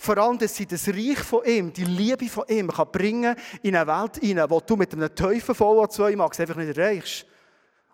vor 0.00 0.16
allem, 0.16 0.38
dass 0.38 0.56
sie 0.56 0.64
das 0.64 0.88
Reich 0.88 1.18
von 1.18 1.44
ihm, 1.44 1.72
die 1.72 1.84
Liebe 1.84 2.26
von 2.26 2.44
ihm 2.48 2.68
kann 2.68 2.90
bringen 2.90 3.36
in 3.62 3.76
eine 3.76 3.86
Welt 3.86 4.16
hinein, 4.16 4.48
wo 4.48 4.58
du 4.60 4.74
mit 4.74 4.94
einem 4.94 5.14
Teufel 5.14 5.54
voll 5.54 5.86
zwei 5.90 6.16
Max 6.16 6.40
einfach 6.40 6.56
nicht 6.56 6.76
erreichst. 6.76 7.26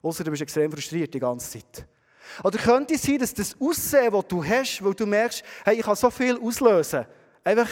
Außer 0.02 0.22
du 0.22 0.30
bist 0.30 0.42
extrem 0.42 0.70
frustriert 0.70 1.12
die 1.12 1.18
ganze 1.18 1.50
Zeit. 1.50 1.84
Oder 2.44 2.58
könnte 2.58 2.94
es 2.94 3.02
sein, 3.02 3.18
dass 3.18 3.34
das 3.34 3.56
Aussehen, 3.60 4.12
das 4.12 4.24
du 4.28 4.44
hast, 4.44 4.84
weil 4.84 4.94
du 4.94 5.04
merkst, 5.04 5.42
hey, 5.64 5.80
ich 5.80 5.84
kann 5.84 5.96
so 5.96 6.08
viel 6.10 6.38
auslösen, 6.38 7.06
einfach 7.42 7.68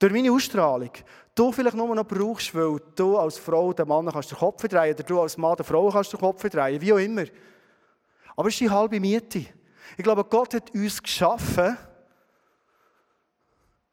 durch 0.00 0.12
meine 0.12 0.32
Ausstrahlung, 0.32 0.90
du 1.32 1.52
vielleicht 1.52 1.76
nur 1.76 1.94
noch 1.94 2.06
brauchst, 2.06 2.52
weil 2.52 2.80
du 2.96 3.16
als 3.16 3.38
Frau 3.38 3.72
den 3.72 3.86
Mann 3.86 4.06
kannst 4.06 4.32
den 4.32 4.38
Kopf 4.38 4.66
drehen 4.66 4.94
oder 4.94 5.04
du 5.04 5.20
als 5.20 5.36
Mann 5.36 5.54
der 5.54 5.64
Frau 5.64 5.88
kannst 5.88 6.12
den 6.12 6.18
Kopf 6.18 6.42
drehen, 6.48 6.80
wie 6.80 6.92
auch 6.92 6.98
immer. 6.98 7.26
Aber 8.36 8.48
es 8.48 8.54
ist 8.54 8.60
die 8.60 8.70
halbe 8.70 8.98
Miete. 8.98 9.46
Ich 9.96 10.02
glaube, 10.02 10.24
Gott 10.24 10.54
hat 10.54 10.74
uns 10.74 11.00
geschaffen, 11.00 11.76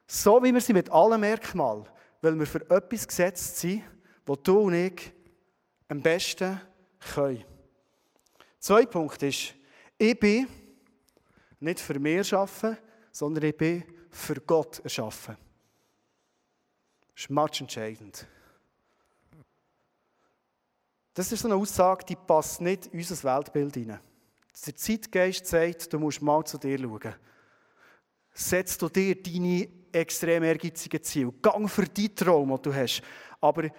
so 0.08 0.42
wie 0.42 0.54
wir 0.54 0.62
sind 0.62 0.78
mit 0.78 0.90
allen 0.90 1.20
Merkmalen, 1.20 1.86
weil 2.22 2.40
wir 2.40 2.48
für 2.48 2.62
etwas 2.70 3.08
gesetzt 3.08 3.58
sind, 3.58 3.84
wo 4.26 4.36
du 4.36 4.60
und 4.62 4.74
ich 4.74 5.14
am 5.90 6.02
besten 6.02 6.60
können. 7.14 7.44
Zweiter 8.60 8.90
Punkt 8.90 9.22
ist, 9.22 9.54
ich 9.98 10.20
bin 10.20 10.48
nicht 11.60 11.80
für 11.80 12.00
mehr 12.00 12.20
erschaffen, 12.20 12.78
sondern 13.12 13.46
ich 13.46 13.58
bin 13.58 13.84
für 14.10 14.36
Gott 14.36 14.80
erschaffen. 14.80 15.38
Das 17.14 17.24
ist 17.24 17.30
much 17.30 17.62
entscheidend. 17.62 18.28
Das 21.14 21.32
ist 21.32 21.42
so 21.42 21.48
eine 21.48 21.56
Aussage, 21.56 22.06
die 22.06 22.16
passt 22.16 22.62
nicht 22.62 22.88
in 22.88 23.00
unser 23.00 23.24
Weltbild 23.24 23.74
hinein. 23.74 24.00
Der 24.66 24.76
Zeitgeist 24.76 25.46
sagt, 25.46 25.92
du 25.92 26.00
musst 26.00 26.22
mal 26.22 26.44
zu 26.46 26.58
dir 26.58 26.80
schauen. 26.80 27.16
Setzt 28.34 28.82
du 28.82 28.90
dir 28.90 29.22
deine 29.22 29.68
extrem 29.92 30.44
ehrgeizigen 30.44 31.04
Ziele. 31.04 31.34
Gang 31.42 31.70
für 31.70 31.86
deinen 31.86 32.16
Traum, 32.16 32.50
den 32.50 32.62
du 32.62 32.74
hast. 32.74 33.02
Aber 33.42 33.70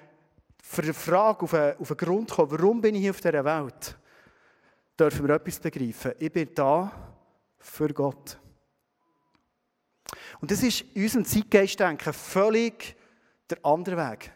für 0.62 0.82
die 0.82 0.92
Frage 0.92 1.42
auf 1.42 1.54
einen, 1.54 1.76
auf 1.78 1.90
einen 1.90 1.96
Grund 1.96 2.30
kommen, 2.30 2.50
warum 2.50 2.80
bin 2.80 2.94
ich 2.94 3.02
hier 3.02 3.10
auf 3.10 3.20
dieser 3.20 3.44
Welt, 3.44 3.96
dürfen 4.98 5.26
wir 5.26 5.34
etwas 5.34 5.58
begreifen. 5.58 6.12
Ich 6.18 6.32
bin 6.32 6.50
da 6.54 6.90
für 7.58 7.88
Gott. 7.88 8.38
Und 10.40 10.50
das 10.50 10.62
ist 10.62 10.82
in 10.94 11.02
unserem 11.02 11.24
Zeitgeistdenken 11.24 12.12
völlig 12.12 12.96
der 13.48 13.64
andere 13.64 13.96
Weg. 13.96 14.32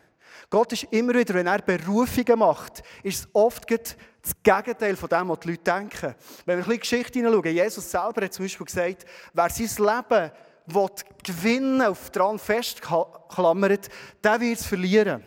Gott 0.50 0.72
ist 0.72 0.84
immer 0.90 1.14
wieder, 1.14 1.34
wenn 1.34 1.46
er 1.46 1.62
Berufungen 1.62 2.38
macht, 2.38 2.82
ist 3.02 3.20
es 3.20 3.28
oft 3.32 3.70
das 3.70 4.42
Gegenteil 4.42 4.96
von 4.96 5.08
dem, 5.08 5.28
was 5.28 5.40
die 5.40 5.50
Leute 5.50 5.62
denken. 5.62 6.14
Wenn 6.44 6.58
wir 6.58 6.64
ein 6.64 6.68
bisschen 6.68 6.80
Geschichte 6.80 7.18
hineinschauen, 7.18 7.54
Jesus 7.54 7.90
selber 7.90 8.24
hat 8.24 8.32
zum 8.32 8.44
Beispiel 8.44 8.66
gesagt, 8.66 9.06
wer 9.32 9.50
sein 9.50 9.86
Leben 9.86 10.32
will 10.66 10.88
gewinnen, 11.24 11.82
auf 11.82 12.10
dran 12.10 12.38
festklammert, 12.38 13.88
der 14.22 14.40
wird 14.40 14.58
es 14.58 14.66
verlieren. 14.66 15.24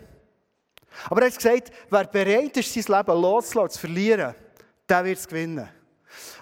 Aber 1.09 1.21
er 1.21 1.27
hat 1.27 1.35
gesagt, 1.35 1.71
wer 1.89 2.05
bereit 2.05 2.55
ist, 2.57 2.73
sein 2.73 2.97
Leben 2.97 3.21
loszulassen, 3.21 3.71
zu 3.71 3.79
verlieren, 3.79 4.35
der 4.87 5.05
wird 5.05 5.17
es 5.19 5.27
gewinnen. 5.27 5.69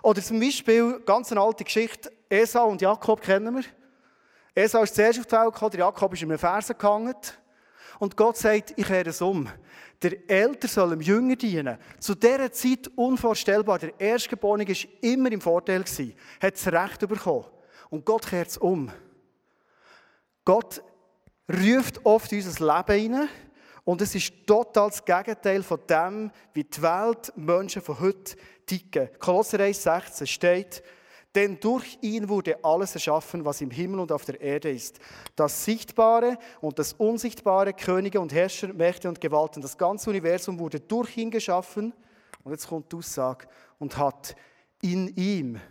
Oder 0.02 0.22
zum 0.22 0.40
Beispiel, 0.40 1.00
ganz 1.06 1.32
eine 1.32 1.42
alte 1.42 1.64
Geschichte, 1.64 2.12
Esau 2.30 2.70
und 2.70 2.82
Jakob 2.82 3.22
kennen 3.22 3.56
wir. 3.56 3.64
Esau 4.56 4.84
ist 4.84 4.96
zuerst 4.96 5.20
auf 5.20 5.26
die 5.26 5.32
Welt 5.32 5.54
gekommen, 5.54 5.78
Jakob 5.78 6.14
ist 6.14 6.22
in 6.22 6.30
einem 6.30 6.40
Fersen 6.40 6.78
gehangen. 6.78 7.16
Und 8.00 8.18
Gott 8.18 8.38
sagt, 8.38 8.74
ich 8.76 8.86
kehre 8.86 9.10
es 9.10 9.22
um. 9.22 9.48
Der 10.02 10.30
Älter 10.30 10.68
soll 10.68 10.90
dem 10.90 11.02
Jünger 11.02 11.36
dienen. 11.36 11.78
Zu 12.00 12.16
dieser 12.16 12.52
Zeit 12.52 12.92
unvorstellbar. 12.96 13.80
Der 13.80 14.00
Erstgeborene 14.00 14.68
war 14.68 14.76
immer 15.02 15.32
im 15.32 15.40
Vorteil, 15.40 15.80
hat 15.80 16.54
das 16.54 16.68
Recht 16.68 17.08
bekommen. 17.08 17.46
Und 17.94 18.08
Gott 18.08 18.26
kehrt 18.26 18.48
es 18.48 18.58
um. 18.58 18.92
Gott 20.46 20.82
ruft 21.48 22.04
oft 22.04 22.32
unser 22.32 22.76
Leben 22.76 23.00
hinein 23.00 23.30
und 23.84 24.02
es 24.02 24.16
ist 24.16 24.34
total 24.48 24.90
das 24.90 25.06
Gegenteil 25.06 25.62
von 25.62 25.80
dem, 25.88 26.32
wie 26.56 26.64
die 26.64 26.82
Welt 26.82 27.32
Menschen 27.36 27.84
von 27.84 28.00
heute 28.00 28.36
ticken. 28.66 29.10
Kolosser 29.20 29.60
1,16 29.60 30.26
steht, 30.26 30.84
denn 31.36 31.60
durch 31.60 32.00
ihn 32.02 32.28
wurde 32.30 32.58
alles 32.64 32.96
erschaffen, 32.96 33.46
was 33.46 33.62
im 33.62 33.70
Himmel 33.70 34.00
und 34.00 34.12
auf 34.12 34.26
der 34.26 34.42
Erde 34.42 34.72
ist. 34.72 34.98
Das 35.36 35.64
Sichtbare 35.64 36.40
und 36.62 36.80
das 36.80 36.94
Unsichtbare, 36.94 37.74
Könige 37.74 38.20
und 38.20 38.34
Herrscher, 38.34 38.74
Mächte 38.74 39.08
und 39.08 39.22
Gewalten. 39.22 39.62
Das 39.62 39.78
ganze 39.78 40.10
Universum 40.10 40.58
wurde 40.58 40.80
durch 40.80 41.16
ihn 41.16 41.30
geschaffen. 41.30 41.94
Und 42.44 42.54
jetzt 42.54 42.68
kommt 42.68 42.92
die 42.92 42.96
Aussage 42.96 43.46
und 43.78 43.96
hat 44.00 44.36
in 44.82 45.16
ihm 45.16 45.62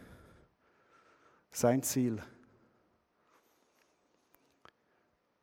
sein 1.53 1.83
Ziel. 1.83 2.23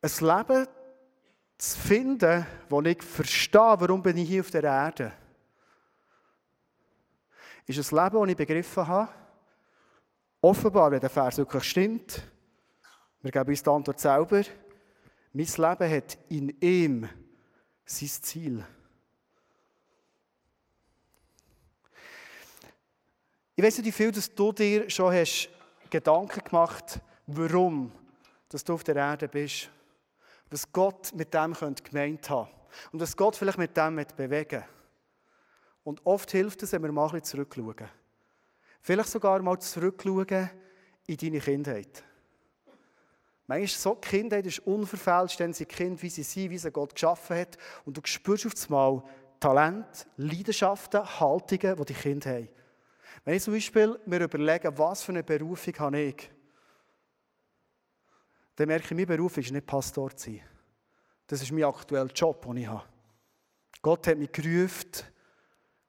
Ein 0.02 0.10
Leben 0.20 0.66
zu 1.56 1.78
finden, 1.78 2.46
wo 2.68 2.82
ich 2.82 3.02
verstehe, 3.02 3.76
warum 3.78 4.02
bin 4.02 4.16
ich 4.16 4.28
hier 4.28 4.40
auf 4.40 4.50
der 4.50 4.64
Erde, 4.64 5.12
ist 7.66 7.92
ein 7.92 8.04
Leben, 8.04 8.20
das 8.20 8.30
ich 8.30 8.36
begriffen 8.36 8.86
habe. 8.86 9.12
Offenbar, 10.40 10.90
wenn 10.90 11.00
der 11.00 11.10
Vers 11.10 11.36
wirklich 11.36 11.64
stimmt, 11.64 12.22
wir 13.22 13.30
geben 13.30 13.50
uns 13.50 13.62
die 13.62 13.70
Antwort 13.70 14.00
selber, 14.00 14.42
mein 15.32 15.46
Leben 15.46 15.96
hat 15.96 16.18
in 16.30 16.48
ihm 16.60 17.08
sein 17.84 18.08
Ziel. 18.08 18.66
Ich 23.54 23.62
weiß 23.62 23.78
nicht, 23.78 23.86
wie 23.86 23.92
viel 23.92 24.10
dass 24.10 24.34
du 24.34 24.52
dir 24.52 24.88
schon 24.88 25.12
hast 25.12 25.50
Gedanken 25.90 26.44
gemacht, 26.44 27.00
warum 27.26 27.92
dass 28.48 28.64
du 28.64 28.74
auf 28.74 28.82
der 28.82 28.96
Erde 28.96 29.28
bist 29.28 29.70
was 30.50 30.72
Gott 30.72 31.12
mit 31.14 31.32
dem 31.32 31.54
gemeint 31.54 32.28
haben 32.28 32.46
könnte. 32.46 32.48
Und 32.92 33.00
was 33.00 33.16
Gott 33.16 33.36
vielleicht 33.36 33.58
mit 33.58 33.76
dem 33.76 34.04
bewegen 34.16 34.64
Und 35.84 36.04
oft 36.04 36.30
hilft 36.30 36.62
es, 36.62 36.72
wenn 36.72 36.82
wir 36.82 36.92
mal 36.92 37.06
ein 37.06 37.20
bisschen 37.20 37.46
zurückschauen. 37.46 37.88
Vielleicht 38.82 39.08
sogar 39.08 39.40
mal 39.42 39.58
zurückschauen 39.58 40.50
in 41.06 41.16
deine 41.16 41.40
Kindheit. 41.40 42.04
Manchmal 43.46 43.68
so, 43.68 43.94
die 43.94 44.08
Kindheit 44.08 44.46
ist 44.46 44.60
unverfälscht, 44.60 45.40
denn 45.40 45.52
sie 45.52 45.66
Kind, 45.66 46.00
wie 46.02 46.10
sie 46.10 46.22
sind, 46.22 46.50
wie 46.50 46.58
sie 46.58 46.70
Gott 46.70 46.94
geschaffen 46.94 47.38
hat. 47.38 47.58
Und 47.84 47.96
du 47.96 48.00
spürst 48.04 48.46
auf 48.46 48.52
einmal 48.64 49.02
Talent, 49.40 50.06
Leidenschaften, 50.16 51.20
Haltungen, 51.20 51.76
die 51.76 51.84
die 51.84 51.94
Kinder 51.94 52.30
haben. 52.30 52.48
Wenn 53.24 53.34
ich 53.34 53.42
zum 53.42 53.54
Beispiel 53.54 53.98
mir 54.06 54.22
überlege, 54.22 54.76
was 54.76 55.02
für 55.02 55.12
eine 55.12 55.22
Berufung 55.22 55.74
habe 55.78 56.00
ich, 56.00 56.30
dann 58.56 58.68
merke 58.68 58.86
ich, 58.86 58.90
mein 58.94 59.06
Beruf 59.06 59.36
ist 59.38 59.50
nicht 59.50 59.66
Pastor 59.66 60.14
zu 60.16 60.30
sein. 60.30 60.40
Das 61.26 61.42
ist 61.42 61.52
mein 61.52 61.64
aktueller 61.64 62.10
Job, 62.12 62.42
den 62.42 62.56
ich 62.58 62.66
habe. 62.66 62.84
Gott 63.82 64.06
hat 64.06 64.18
mich 64.18 64.32
gerufen, 64.32 64.90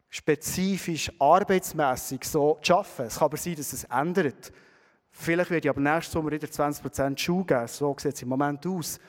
spezifisch, 0.10 1.12
arbeitsmässig 1.20 2.24
so 2.24 2.60
zu 2.62 2.76
arbeiten. 2.76 3.04
Es 3.04 3.16
kann 3.16 3.26
aber 3.26 3.38
sein, 3.38 3.56
dass 3.56 3.74
es 3.74 3.84
ändert. 3.86 4.52
Vielleicht 5.10 5.50
werde 5.50 5.68
ich 5.68 5.70
aber 5.70 5.82
nächsten 5.82 6.14
Sommer 6.14 6.32
wieder 6.32 6.48
20% 6.48 7.18
Schuhe 7.18 7.46
geben. 7.46 7.68
So 7.68 7.96
sieht 7.98 8.14
es 8.14 8.22
im 8.22 8.30
Moment 8.30 8.66
aus. 8.66 9.00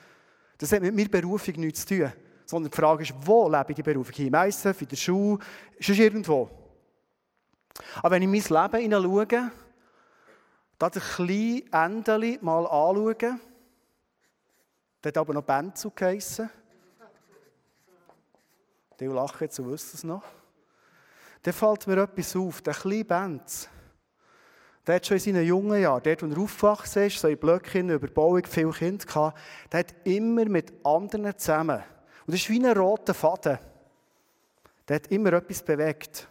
Das 0.57 0.71
hat 0.71 0.81
mit 0.81 0.95
meiner 0.95 1.09
Berufung 1.09 1.55
nichts 1.55 1.85
zu 1.85 1.97
tun. 1.97 2.13
Sondern 2.45 2.71
die 2.71 2.75
Frage 2.75 3.03
ist, 3.03 3.13
wo 3.19 3.49
lebe 3.49 3.65
ich 3.69 3.75
die 3.75 3.83
Berufung? 3.83 4.13
Hier 4.13 4.27
im 4.27 4.33
ISF, 4.33 4.81
in 4.81 4.87
der 4.87 4.95
Schule, 4.95 5.39
ist 5.77 5.89
irgendwo? 5.89 6.62
Aber 7.97 8.11
wenn 8.11 8.21
ich 8.21 8.49
mein 8.49 8.63
Leben 8.63 8.81
hineinschaue, 8.81 9.51
da 10.79 10.87
ein 10.87 10.91
kleines 10.91 11.61
Ende 11.71 12.37
mal 12.41 12.65
anschauen, 12.65 13.39
der 15.03 15.09
hat 15.09 15.17
aber 15.17 15.33
noch 15.33 15.43
Benzo 15.43 15.91
geheissen. 15.91 16.49
Die 18.99 19.05
lachen 19.05 19.37
jetzt, 19.41 19.55
so 19.55 19.69
wissen 19.69 19.91
es 19.95 20.03
noch. 20.03 20.23
Dann 21.41 21.53
fällt 21.53 21.87
mir 21.87 22.03
etwas 22.03 22.35
auf, 22.35 22.61
der 22.61 22.73
kleine 22.73 23.03
Benz. 23.03 23.67
Der 24.85 24.95
hat 24.95 25.05
schon 25.05 25.17
in 25.17 25.23
seinen 25.23 25.45
jungen 25.45 25.81
Jahren, 25.81 26.03
dort, 26.03 26.23
wo 26.23 26.27
er 26.27 26.39
aufgewachsen 26.39 27.03
ist, 27.03 27.19
so 27.19 27.27
in 27.27 27.37
Blöcken, 27.37 27.89
Überbauung, 27.89 28.43
viele 28.45 28.71
Kinder 28.71 29.05
gehabt, 29.05 29.37
der 29.71 29.79
hat 29.79 29.95
immer 30.03 30.45
mit 30.45 30.73
anderen 30.85 31.37
zusammen. 31.37 31.81
Und 32.25 32.33
das 32.33 32.41
ist 32.41 32.49
wie 32.49 32.65
ein 32.65 32.77
roter 32.77 33.13
Faden. 33.13 33.59
Der 34.87 34.95
hat 34.95 35.07
immer 35.07 35.33
etwas 35.33 35.63
bewegt. 35.63 36.27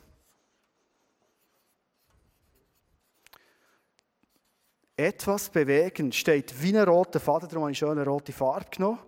Etwas 5.03 5.51
bewegen 5.51 6.13
steht 6.13 6.63
wie 6.63 6.77
ein 6.77 6.89
roter 6.89 7.21
Faden, 7.21 7.49
darum 7.49 7.65
habe 7.65 7.73
ich 7.73 7.79
schon 7.79 7.91
eine 7.91 8.05
rote 8.05 8.33
Farbe 8.33 8.67
genommen, 8.71 8.99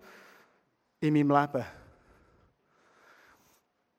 in 0.99 1.13
meinem 1.13 1.31
Leben. 1.31 1.65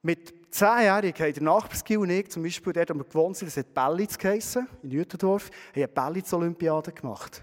Mit 0.02 0.54
zehnjährig 0.54 1.20
haben 1.20 1.32
der 1.32 1.42
Nachbarsgil 1.42 1.98
und 1.98 2.10
ich 2.10 2.30
zum 2.30 2.42
Beispiel 2.42 2.72
dort, 2.72 2.90
wo 2.90 2.94
wir 2.94 3.04
gewohnt 3.04 3.36
sind, 3.36 3.48
das 3.48 3.56
hat 3.56 3.74
Bellitz 3.74 4.16
geheissen, 4.16 4.68
in 4.82 4.90
Jütendorf, 4.90 5.50
haben 5.74 5.82
eine 5.82 5.88
Bellitz-Olympiade 5.88 6.92
gemacht. 6.92 7.42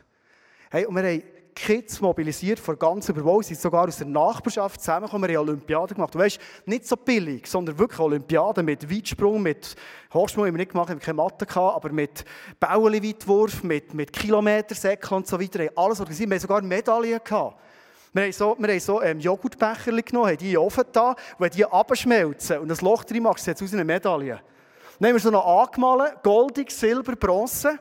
Hey, 0.71 0.85
und 0.85 0.95
wir 0.95 1.03
haben 1.03 1.23
Kids 1.55 2.01
mobilisiert 2.01 2.59
von 2.59 2.77
ganz 2.77 3.09
überall, 3.09 3.43
sind 3.43 3.59
sogar 3.59 3.87
aus 3.87 3.97
der 3.97 4.07
Nachbarschaft 4.07 4.79
zusammengekommen, 4.79 5.29
wir 5.29 5.37
haben 5.37 5.49
Olympiaden 5.49 5.95
gemacht. 5.95 6.13
Du 6.15 6.19
weißt, 6.19 6.39
nicht 6.65 6.87
so 6.87 6.95
billig, 6.95 7.47
sondern 7.47 7.77
wirklich 7.77 7.99
Olympiaden 7.99 8.65
mit 8.65 8.89
Weitsprung, 8.89 9.41
mit 9.41 9.75
Hochsprung 10.13 10.45
haben 10.45 10.53
wir 10.53 10.59
nicht 10.59 10.71
gemacht, 10.71 10.89
wir 10.89 10.93
haben 10.93 10.99
keine 10.99 11.15
Matte 11.15 11.45
gehabt, 11.45 11.75
aber 11.75 11.89
mit 11.89 12.25
Bauenweitwurf, 12.59 13.63
mit, 13.63 13.93
mit 13.93 14.11
Kilometersäckeln 14.11 15.17
und 15.17 15.27
so 15.27 15.39
weiter, 15.39 15.59
wir 15.59 15.67
haben 15.67 15.77
alles 15.77 15.99
organisiert, 15.99 16.29
wir 16.29 16.35
haben 16.35 16.41
sogar 16.41 16.61
Medaillen 16.61 17.19
gehabt. 17.23 17.57
Wir 18.13 18.23
haben 18.23 18.31
so, 18.31 18.55
wir 18.59 18.69
haben 18.69 18.79
so 18.79 19.01
ähm, 19.01 19.19
Joghurtbecher 19.19 20.01
genommen, 20.01 20.27
haben 20.27 20.37
die 20.37 20.45
in 20.45 20.51
den 20.51 20.57
Ofen 20.57 20.83
da 20.91 21.15
und 21.39 21.55
die 21.55 21.65
abschmelzen 21.65 22.59
und 22.59 22.71
ein 22.71 22.77
Loch 22.81 23.03
drin 23.03 23.23
machst, 23.23 23.47
es 23.47 23.61
aus 23.61 23.71
wie 23.71 23.75
eine 23.75 23.85
Medaille. 23.85 24.39
Dann 24.99 25.09
haben 25.09 25.15
wir 25.15 25.19
so 25.19 25.31
noch 25.31 25.45
angemalt, 25.45 26.21
goldig, 26.21 26.69
silber, 26.71 27.15
bronze. 27.15 27.79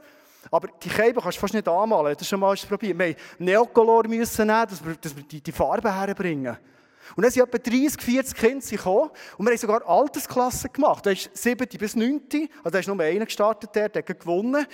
Aber 0.50 0.68
die 0.82 0.88
Käbe 0.88 1.20
kannst 1.20 1.38
du 1.38 1.40
fast 1.40 1.54
nicht 1.54 1.68
anmalen. 1.68 2.14
Das 2.18 2.28
schon 2.28 2.40
mal 2.40 2.56
probiert. 2.56 2.98
Wir 2.98 3.06
mussten 3.08 3.44
Neocolor 3.44 4.06
nehmen, 4.06 4.20
dass 4.22 4.38
wir, 4.84 4.94
dass 5.00 5.16
wir 5.16 5.22
die, 5.22 5.40
die 5.40 5.52
Farbe 5.52 5.94
herbringen. 5.94 6.56
Und 7.16 7.22
dann 7.22 7.30
sind 7.30 7.42
etwa 7.42 7.58
30, 7.58 8.00
40 8.00 8.36
Kinder 8.36 8.66
gekommen 8.66 9.10
und 9.36 9.46
wir 9.46 9.50
haben 9.50 9.58
sogar 9.58 9.86
Altersklassen 9.86 10.72
gemacht. 10.72 11.04
Da 11.04 11.10
ist 11.10 11.30
7. 11.34 11.66
bis 11.78 11.96
9. 11.96 12.20
Also 12.58 12.70
da 12.70 12.78
ist 12.78 12.88
nur 12.88 13.00
einer 13.00 13.24
gestartet, 13.24 13.74
der, 13.74 13.84
hat 13.84 14.20
gewonnen. 14.20 14.66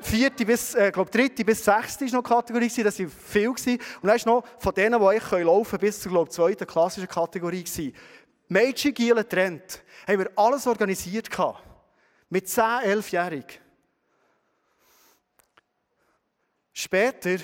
Vierte 0.00 0.44
bis, 0.44 0.74
äh, 0.74 0.90
glaube 0.90 1.10
dritte 1.10 1.44
bis 1.44 1.64
sechste 1.64 2.04
war 2.06 2.20
noch 2.20 2.28
Kategorie, 2.28 2.68
das 2.68 2.98
waren 2.98 3.08
viel. 3.08 3.52
Gewesen. 3.52 3.78
Und 4.00 4.08
dann 4.08 4.16
ist 4.16 4.26
noch 4.26 4.44
von 4.58 4.74
denen, 4.74 5.00
die 5.00 5.16
ich 5.16 5.30
laufen 5.30 5.70
können, 5.70 5.80
bis 5.80 6.00
zur, 6.00 6.12
glaube 6.12 6.30
zweiten 6.30 6.66
klassischen 6.66 7.08
Kategorie 7.08 7.62
gewesen. 7.62 7.94
Mädchen, 8.48 8.92
Gielen, 8.92 9.28
Trend. 9.28 9.82
Haben 10.06 10.18
wir 10.18 10.30
alles 10.36 10.66
organisiert 10.66 11.30
gehabt. 11.30 11.62
Mit 12.28 12.48
10, 12.48 12.64
11-Jährigen. 12.64 13.61
Später 16.72 17.36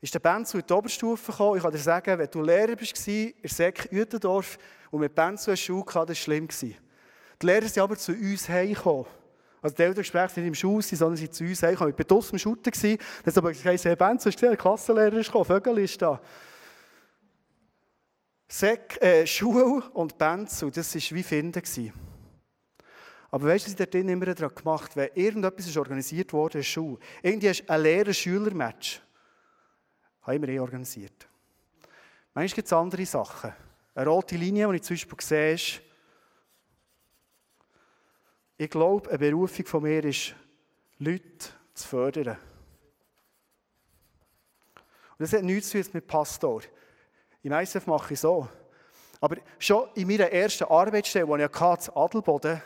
ist 0.00 0.14
der 0.14 0.18
Benzo 0.18 0.58
in 0.58 0.64
die 0.66 0.72
Oberstufe 0.72 1.32
gekommen. 1.32 1.56
Ich 1.56 1.62
kann 1.62 1.72
dir 1.72 1.78
sagen, 1.78 2.18
wenn 2.18 2.30
du 2.30 2.42
Lehrer 2.42 2.78
warst 2.78 3.08
in 3.08 3.34
der 3.42 3.50
Sek 3.50 3.88
Uetendorf 3.92 4.58
und 4.90 5.00
mit 5.00 5.14
Benzo 5.14 5.50
eine 5.50 5.56
Schule 5.56 5.84
hatte, 5.86 6.06
das 6.06 6.18
schlimm. 6.18 6.48
Die 6.48 6.76
Lehrer 7.42 7.68
sind 7.68 7.82
aber 7.82 7.96
zu 7.96 8.12
uns 8.12 8.48
heimgekommen. 8.48 9.06
Also 9.62 9.76
die 9.76 9.82
Elterngespräche 9.82 10.34
sind 10.34 10.44
nicht 10.44 10.48
im 10.48 10.54
Schule, 10.54 10.82
sondern 10.82 11.16
sie 11.16 11.30
zu 11.30 11.44
uns 11.44 11.62
heimgekommen. 11.62 11.92
Ich 11.92 11.98
war 11.98 12.04
draussen 12.04 12.34
im 12.34 12.38
Shooter. 12.38 12.70
Dann 12.70 12.98
hat 13.26 13.38
aber 13.38 13.52
gesagt, 13.52 13.84
hey 13.84 13.96
Benzo, 13.96 14.30
gesehen, 14.30 14.48
der 14.48 14.56
Klassenlehrer 14.56 15.18
ist 15.18 15.26
gekommen, 15.26 15.44
Vögel 15.44 15.78
ist 15.78 16.00
da. 16.00 16.20
Sek, 18.48 19.00
äh, 19.00 19.26
Schule 19.26 19.82
und 19.92 20.18
Benzo, 20.18 20.70
das 20.70 20.94
war 20.94 21.16
wie 21.16 21.22
Finden. 21.22 21.52
Gewesen. 21.52 22.09
Aber 23.30 23.46
weißt 23.46 23.66
du, 23.66 23.72
was 23.72 23.80
ich 23.80 23.90
dort 23.90 23.94
immer 23.94 24.26
daran 24.26 24.54
gemacht 24.54 24.96
Wenn 24.96 25.10
irgendetwas 25.14 25.66
ist 25.66 25.76
organisiert 25.76 26.32
wurde 26.32 26.58
in 26.58 26.62
der 26.62 26.64
Schule, 26.64 26.98
irgendwie 27.22 27.48
du 27.48 27.68
ein 27.68 27.82
Lehrer-Schüler-Match, 27.82 29.00
haben 30.22 30.42
wir 30.42 30.48
eh 30.48 30.58
organisiert. 30.58 31.28
Manchmal 32.34 32.56
gibt 32.56 32.66
es 32.66 32.72
andere 32.72 33.06
Sachen. 33.06 33.52
Eine 33.94 34.08
rote 34.08 34.36
Linie, 34.36 34.68
die 34.68 34.76
ich 34.76 34.82
zum 34.82 34.94
Beispiel 34.94 35.18
sehe, 35.20 35.54
ist, 35.54 35.80
ich 38.56 38.70
glaube, 38.70 39.08
eine 39.08 39.18
Berufung 39.18 39.64
von 39.64 39.82
mir 39.82 40.04
ist, 40.04 40.34
Leute 40.98 41.48
zu 41.72 41.88
fördern. 41.88 42.36
Und 44.76 45.20
das 45.20 45.32
hat 45.32 45.42
nichts 45.42 45.70
zu 45.70 45.82
tun 45.82 45.90
mit 45.94 46.06
Pastor. 46.06 46.62
Im 47.42 47.52
ISF 47.52 47.86
mache 47.86 48.12
ich 48.14 48.20
so. 48.20 48.48
Aber 49.20 49.36
schon 49.58 49.88
in 49.94 50.06
meiner 50.06 50.30
ersten 50.30 50.64
Arbeitsstelle, 50.64 51.26
die 51.26 51.44
ich 51.44 51.60
hatte, 51.60 51.96
Adelboden, 51.96 52.62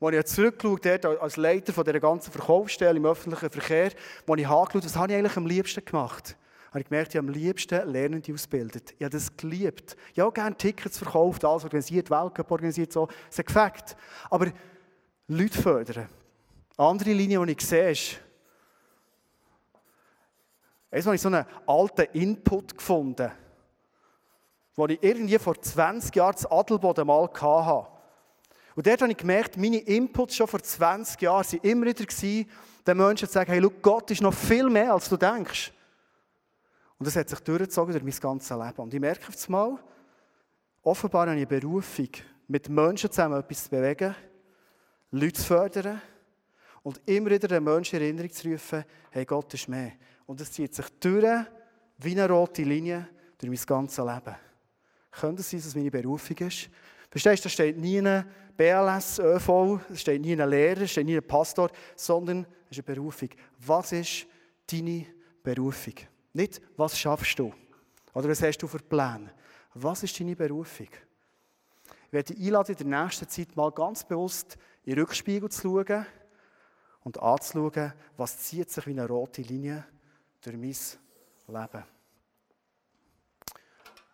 wo 0.00 0.10
ich 0.10 0.24
zurückschaue, 0.26 0.78
dort 0.80 1.06
als 1.20 1.36
Leiter 1.36 1.72
von 1.72 1.84
dieser 1.84 2.00
ganzen 2.00 2.30
Verkaufsstelle 2.30 2.96
im 2.96 3.06
öffentlichen 3.06 3.50
Verkehr, 3.50 3.90
wo 4.26 4.34
ich 4.34 4.46
angeschaut 4.46 4.84
was 4.84 4.96
habe 4.96 5.12
ich 5.12 5.18
eigentlich 5.18 5.36
am 5.36 5.46
liebsten 5.46 5.84
gemacht? 5.84 6.36
habe 6.70 6.80
ich 6.80 6.88
gemerkt, 6.88 7.14
ich 7.14 7.16
habe 7.16 7.28
am 7.28 7.32
liebsten 7.32 7.90
Lernende 7.90 8.32
ausgebildet. 8.32 8.94
Ich 8.98 9.02
habe 9.02 9.10
das 9.10 9.34
geliebt. 9.36 9.96
Ich 10.12 10.18
habe 10.18 10.28
auch 10.28 10.34
gerne 10.34 10.56
Tickets 10.56 10.98
verkauft, 10.98 11.44
alles 11.44 11.64
organisiert, 11.64 12.10
Weltcup 12.10 12.50
organisiert, 12.50 12.92
so. 12.92 13.08
Das 13.28 13.38
hat 13.38 13.46
gefällt. 13.46 13.96
Aber 14.30 14.52
Leute 15.28 15.60
fördern. 15.60 16.08
Andere 16.76 17.12
Linie, 17.12 17.44
die 17.46 17.52
ich 17.52 17.66
sehe, 17.66 17.90
ist, 17.90 18.20
habe 20.92 21.14
ich 21.16 21.22
so 21.22 21.28
einen 21.28 21.44
alten 21.66 22.06
Input 22.12 22.76
gefunden, 22.76 23.30
den 24.76 24.90
ich 24.90 25.02
irgendwie 25.02 25.38
vor 25.38 25.60
20 25.60 26.14
Jahren 26.14 26.36
zu 26.36 26.50
Adelboden 26.50 27.06
mal 27.06 27.28
hatte. 27.28 27.97
Und 28.78 28.86
dort 28.86 29.02
habe 29.02 29.10
ich 29.10 29.18
gemerkt, 29.18 29.56
meine 29.56 29.78
Inputs 29.78 30.36
schon 30.36 30.46
vor 30.46 30.62
20 30.62 31.20
Jahren 31.20 31.44
waren 31.44 31.60
immer 31.62 31.86
wieder, 31.86 32.06
den 32.86 32.96
Menschen 32.96 33.26
zu 33.26 33.34
sagen, 33.34 33.50
hey, 33.50 33.58
look, 33.58 33.82
Gott 33.82 34.08
ist 34.12 34.22
noch 34.22 34.32
viel 34.32 34.70
mehr, 34.70 34.92
als 34.92 35.08
du 35.08 35.16
denkst. 35.16 35.72
Und 36.96 37.04
das 37.04 37.16
hat 37.16 37.28
sich 37.28 37.40
durchgezogen 37.40 37.90
durch 37.90 38.04
mein 38.04 38.20
ganzes 38.20 38.56
Leben. 38.56 38.80
Und 38.80 38.94
ich 38.94 39.00
merke 39.00 39.26
auf 39.26 39.46
einmal, 39.48 39.78
offenbar 40.80 41.22
habe 41.22 41.40
ich 41.40 41.48
eine 41.48 41.60
Berufung, 41.60 42.08
mit 42.46 42.68
Menschen 42.68 43.10
zusammen 43.10 43.40
etwas 43.40 43.64
zu 43.64 43.70
bewegen, 43.70 44.14
Leute 45.10 45.32
zu 45.32 45.44
fördern 45.44 46.00
und 46.84 47.00
immer 47.04 47.30
wieder 47.30 47.48
den 47.48 47.64
Menschen 47.64 47.96
in 47.96 48.02
Erinnerung 48.02 48.30
zu 48.30 48.48
rufen, 48.48 48.84
hey, 49.10 49.24
Gott 49.24 49.52
ist 49.54 49.66
mehr. 49.66 49.94
Und 50.24 50.40
es 50.40 50.52
zieht 50.52 50.72
sich 50.72 50.86
durch 51.00 51.46
wie 51.96 52.12
eine 52.12 52.28
rote 52.28 52.62
Linie 52.62 53.08
durch 53.38 53.50
mein 53.50 53.66
ganzes 53.66 53.98
Leben. 53.98 54.36
Könnte 55.10 55.40
es 55.40 55.50
sein, 55.50 55.58
dass 55.58 55.66
es 55.66 55.74
meine 55.74 55.90
Berufung 55.90 56.36
ist? 56.36 56.70
Verstehst 57.10 57.44
du, 57.44 57.48
da 57.48 57.50
steht 57.50 57.76
nie 57.76 58.00
BLS, 58.58 59.20
ÖV, 59.20 59.80
es 59.88 60.00
steht 60.00 60.20
nie 60.20 60.32
ein 60.32 60.50
Lehrer, 60.50 60.82
es 60.82 60.90
steht 60.90 61.06
nie 61.06 61.16
ein 61.16 61.26
Pastor, 61.26 61.70
sondern 61.94 62.44
es 62.68 62.76
ist 62.76 62.88
eine 62.88 62.96
Berufung. 62.96 63.28
Was 63.60 63.92
ist 63.92 64.26
deine 64.66 65.06
Berufung? 65.44 65.94
Nicht, 66.32 66.60
was 66.76 66.98
schaffst 66.98 67.38
du? 67.38 67.54
Oder 68.12 68.28
was 68.28 68.42
hast 68.42 68.58
du 68.58 68.66
für 68.66 68.80
Pläne? 68.80 69.32
Was 69.74 70.02
ist 70.02 70.18
deine 70.18 70.34
Berufung? 70.34 70.88
Ich 72.06 72.12
werde 72.12 72.34
dich 72.34 72.44
einladen, 72.44 72.74
in 72.76 72.90
der 72.90 73.04
nächsten 73.04 73.28
Zeit 73.28 73.54
mal 73.54 73.70
ganz 73.70 74.02
bewusst 74.02 74.58
in 74.82 74.94
den 74.94 75.04
Rückspiegel 75.04 75.48
zu 75.50 75.84
schauen 75.86 76.06
und 77.04 77.22
anzuschauen, 77.22 77.92
was 78.16 78.38
zieht 78.38 78.70
sich 78.70 78.86
wie 78.88 78.90
eine 78.90 79.06
rote 79.06 79.42
Linie 79.42 79.86
durch 80.40 80.56
mein 80.56 81.62
Leben. 81.62 81.84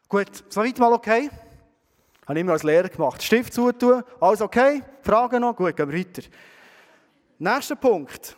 Gut, 0.07 0.45
soweit 0.51 0.79
mal 0.79 0.93
okay? 0.93 1.31
Habe 2.27 2.39
ich 2.39 2.41
immer 2.41 2.53
als 2.53 2.63
Lehrer 2.63 2.89
gemacht. 2.89 3.23
Stift 3.23 3.53
zutun, 3.53 4.03
alles 4.21 4.41
okay? 4.41 4.83
Fragen 5.03 5.43
noch? 5.43 5.55
Gut, 5.55 5.77
gehen 5.77 5.91
wir 5.91 5.99
weiter. 5.99 6.23
Nächster 7.39 7.77
Punkt. 7.77 8.37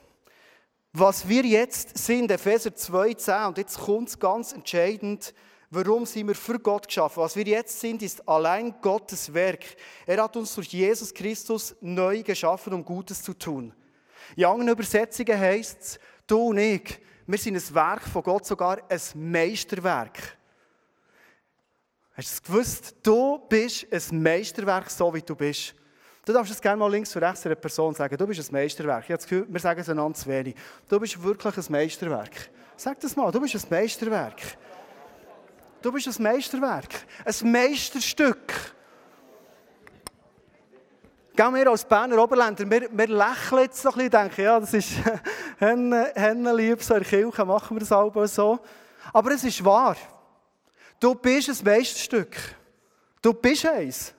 Was 0.92 1.28
wir 1.28 1.42
jetzt 1.42 1.96
sind, 1.98 2.30
Epheser 2.30 2.70
2,10, 2.70 3.48
und 3.48 3.58
jetzt 3.58 3.78
kommt 3.78 4.08
es 4.08 4.18
ganz 4.18 4.52
entscheidend, 4.52 5.34
warum 5.70 6.06
sind 6.06 6.28
wir 6.28 6.34
für 6.34 6.58
Gott 6.58 6.86
geschaffen? 6.86 7.22
Was 7.22 7.36
wir 7.36 7.44
jetzt 7.44 7.78
sind, 7.78 8.02
ist 8.02 8.26
allein 8.26 8.74
Gottes 8.80 9.32
Werk. 9.32 9.64
Er 10.06 10.22
hat 10.22 10.36
uns 10.36 10.54
durch 10.54 10.68
Jesus 10.68 11.12
Christus 11.12 11.76
neu 11.80 12.22
geschaffen, 12.22 12.72
um 12.72 12.84
Gutes 12.84 13.22
zu 13.22 13.34
tun. 13.34 13.74
In 14.34 14.46
anderen 14.46 14.70
Übersetzungen 14.70 15.38
heißt 15.38 15.80
es, 15.80 16.00
du 16.26 16.48
und 16.48 16.58
ich, 16.58 16.98
wir 17.26 17.38
sind 17.38 17.56
ein 17.56 17.74
Werk 17.74 18.02
von 18.02 18.22
Gott, 18.22 18.46
sogar 18.46 18.78
ein 18.88 19.00
Meisterwerk. 19.14 20.35
Hast 22.16 22.30
du 22.30 22.32
es 22.32 22.42
gewusst? 22.42 22.94
Du 23.02 23.38
bist 23.46 23.86
ein 23.92 24.22
Meisterwerk, 24.22 24.88
so 24.88 25.12
wie 25.12 25.20
du 25.20 25.34
bist. 25.34 25.74
Du 26.24 26.32
darfst 26.32 26.50
es 26.50 26.62
gerne 26.62 26.78
mal 26.78 26.90
links 26.90 27.14
und 27.14 27.22
rechts 27.22 27.44
einer 27.44 27.56
Person 27.56 27.94
sagen, 27.94 28.16
du 28.16 28.26
bist 28.26 28.40
ein 28.40 28.52
Meisterwerk. 28.54 29.04
Ich 29.04 29.10
habe 29.10 29.18
das 29.18 29.26
Gefühl, 29.26 29.46
wir 29.46 29.60
sagen 29.60 29.80
es 29.80 29.88
einander 29.90 30.18
zu 30.18 30.26
wenig. 30.26 30.54
Du 30.88 30.98
bist 30.98 31.22
wirklich 31.22 31.56
ein 31.58 31.64
Meisterwerk. 31.68 32.50
Sag 32.74 32.98
das 33.00 33.14
mal, 33.14 33.30
du 33.30 33.38
bist 33.38 33.54
ein 33.54 33.62
Meisterwerk. 33.68 34.40
Du 35.82 35.92
bist 35.92 36.06
ein 36.06 36.22
Meisterwerk. 36.22 37.04
Ein 37.22 37.52
Meisterstück. 37.52 38.52
Gehen 41.36 41.54
wir 41.54 41.68
als 41.68 41.84
Berner 41.84 42.22
Oberländer, 42.22 42.70
wir, 42.70 42.88
wir 42.90 43.08
lächeln 43.08 43.62
jetzt 43.64 43.82
so 43.82 43.90
ein 43.90 43.94
bisschen, 43.96 44.10
denken, 44.10 44.40
ja, 44.40 44.58
das 44.58 44.72
ist 44.72 44.92
Hennenlieb, 45.58 46.82
so 46.82 46.94
in 46.94 47.02
der 47.02 47.08
Kirche 47.10 47.44
machen 47.44 47.76
wir 47.76 47.80
das 47.80 47.92
auch 47.92 48.26
so. 48.26 48.58
Aber 49.12 49.32
es 49.32 49.44
ist 49.44 49.62
wahr. 49.62 49.96
Du 50.98 51.14
bist 51.14 51.48
ein 51.48 51.64
Meisterstück. 51.64 52.36
Du 53.20 53.32
bist 53.34 53.66
eins. 53.66 54.14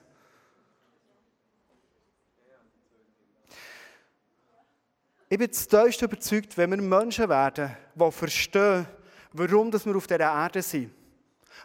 Ich 5.30 5.38
bin 5.38 5.52
zutiefst 5.52 6.00
überzeugt, 6.02 6.56
wenn 6.56 6.70
wir 6.70 6.78
Menschen 6.78 7.28
werden, 7.28 7.76
die 7.94 8.10
verstehen, 8.10 8.86
warum 9.32 9.72
wir 9.72 9.96
auf 9.96 10.06
dieser 10.06 10.20
Erde 10.20 10.62
sind, 10.62 10.90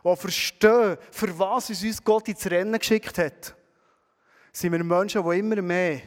die 0.03 0.15
verstehen, 0.15 0.97
für 1.11 1.39
was 1.39 1.69
uns 1.69 2.03
Gott 2.03 2.27
ins 2.27 2.45
Rennen 2.45 2.77
geschickt 2.77 3.17
hat, 3.17 3.55
sind 4.51 4.73
wir 4.73 4.83
Menschen, 4.83 5.23
die 5.23 5.39
immer 5.39 5.61
mehr 5.61 6.01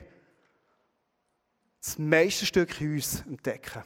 das 1.81 1.99
meiste 1.99 2.45
Stück 2.45 2.79
in 2.81 2.95
uns 2.95 3.23
entdecken. 3.23 3.83